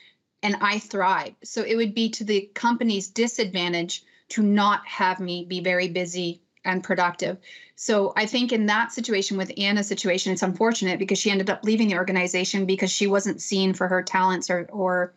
[0.43, 1.35] and I thrive.
[1.45, 6.41] So it would be to the company's disadvantage to not have me be very busy
[6.65, 7.39] and productive.
[7.77, 11.65] So I think in that situation with Anna's situation, it's unfortunate because she ended up
[11.65, 15.15] leaving the organization because she wasn't seen for her talents or or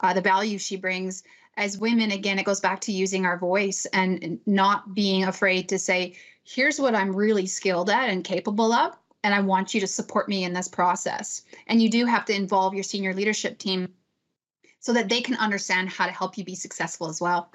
[0.00, 1.22] uh, the value she brings.
[1.56, 5.78] As women, again, it goes back to using our voice and not being afraid to
[5.78, 9.86] say, "Here's what I'm really skilled at and capable of." And I want you to
[9.86, 11.42] support me in this process.
[11.66, 13.92] And you do have to involve your senior leadership team
[14.80, 17.50] so that they can understand how to help you be successful as well.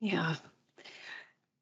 [0.00, 0.36] Yeah,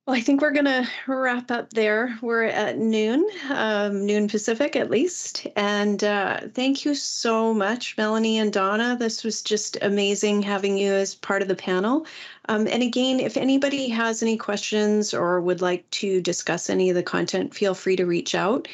[0.05, 2.18] well, I think we're going to wrap up there.
[2.22, 5.46] We're at noon, um, noon Pacific at least.
[5.55, 8.96] And uh, thank you so much, Melanie and Donna.
[8.98, 12.05] This was just amazing having you as part of the panel.
[12.48, 16.96] Um, and again, if anybody has any questions or would like to discuss any of
[16.96, 18.66] the content, feel free to reach out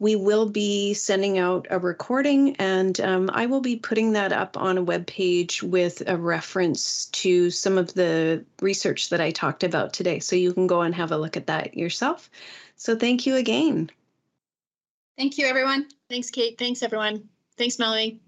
[0.00, 4.56] we will be sending out a recording and um, I will be putting that up
[4.56, 9.62] on a web page with a reference to some of the research that I talked
[9.62, 10.18] about today.
[10.18, 12.28] So you can go and have a look at that yourself.
[12.76, 13.90] So thank you again.
[15.16, 15.86] Thank you, everyone.
[16.10, 16.58] Thanks, Kate.
[16.58, 17.28] Thanks, everyone.
[17.56, 18.20] Thanks, Melanie.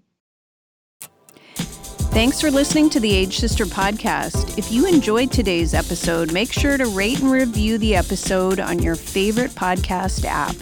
[2.11, 4.57] Thanks for listening to the Age Sister podcast.
[4.57, 8.95] If you enjoyed today's episode, make sure to rate and review the episode on your
[8.95, 10.55] favorite podcast app.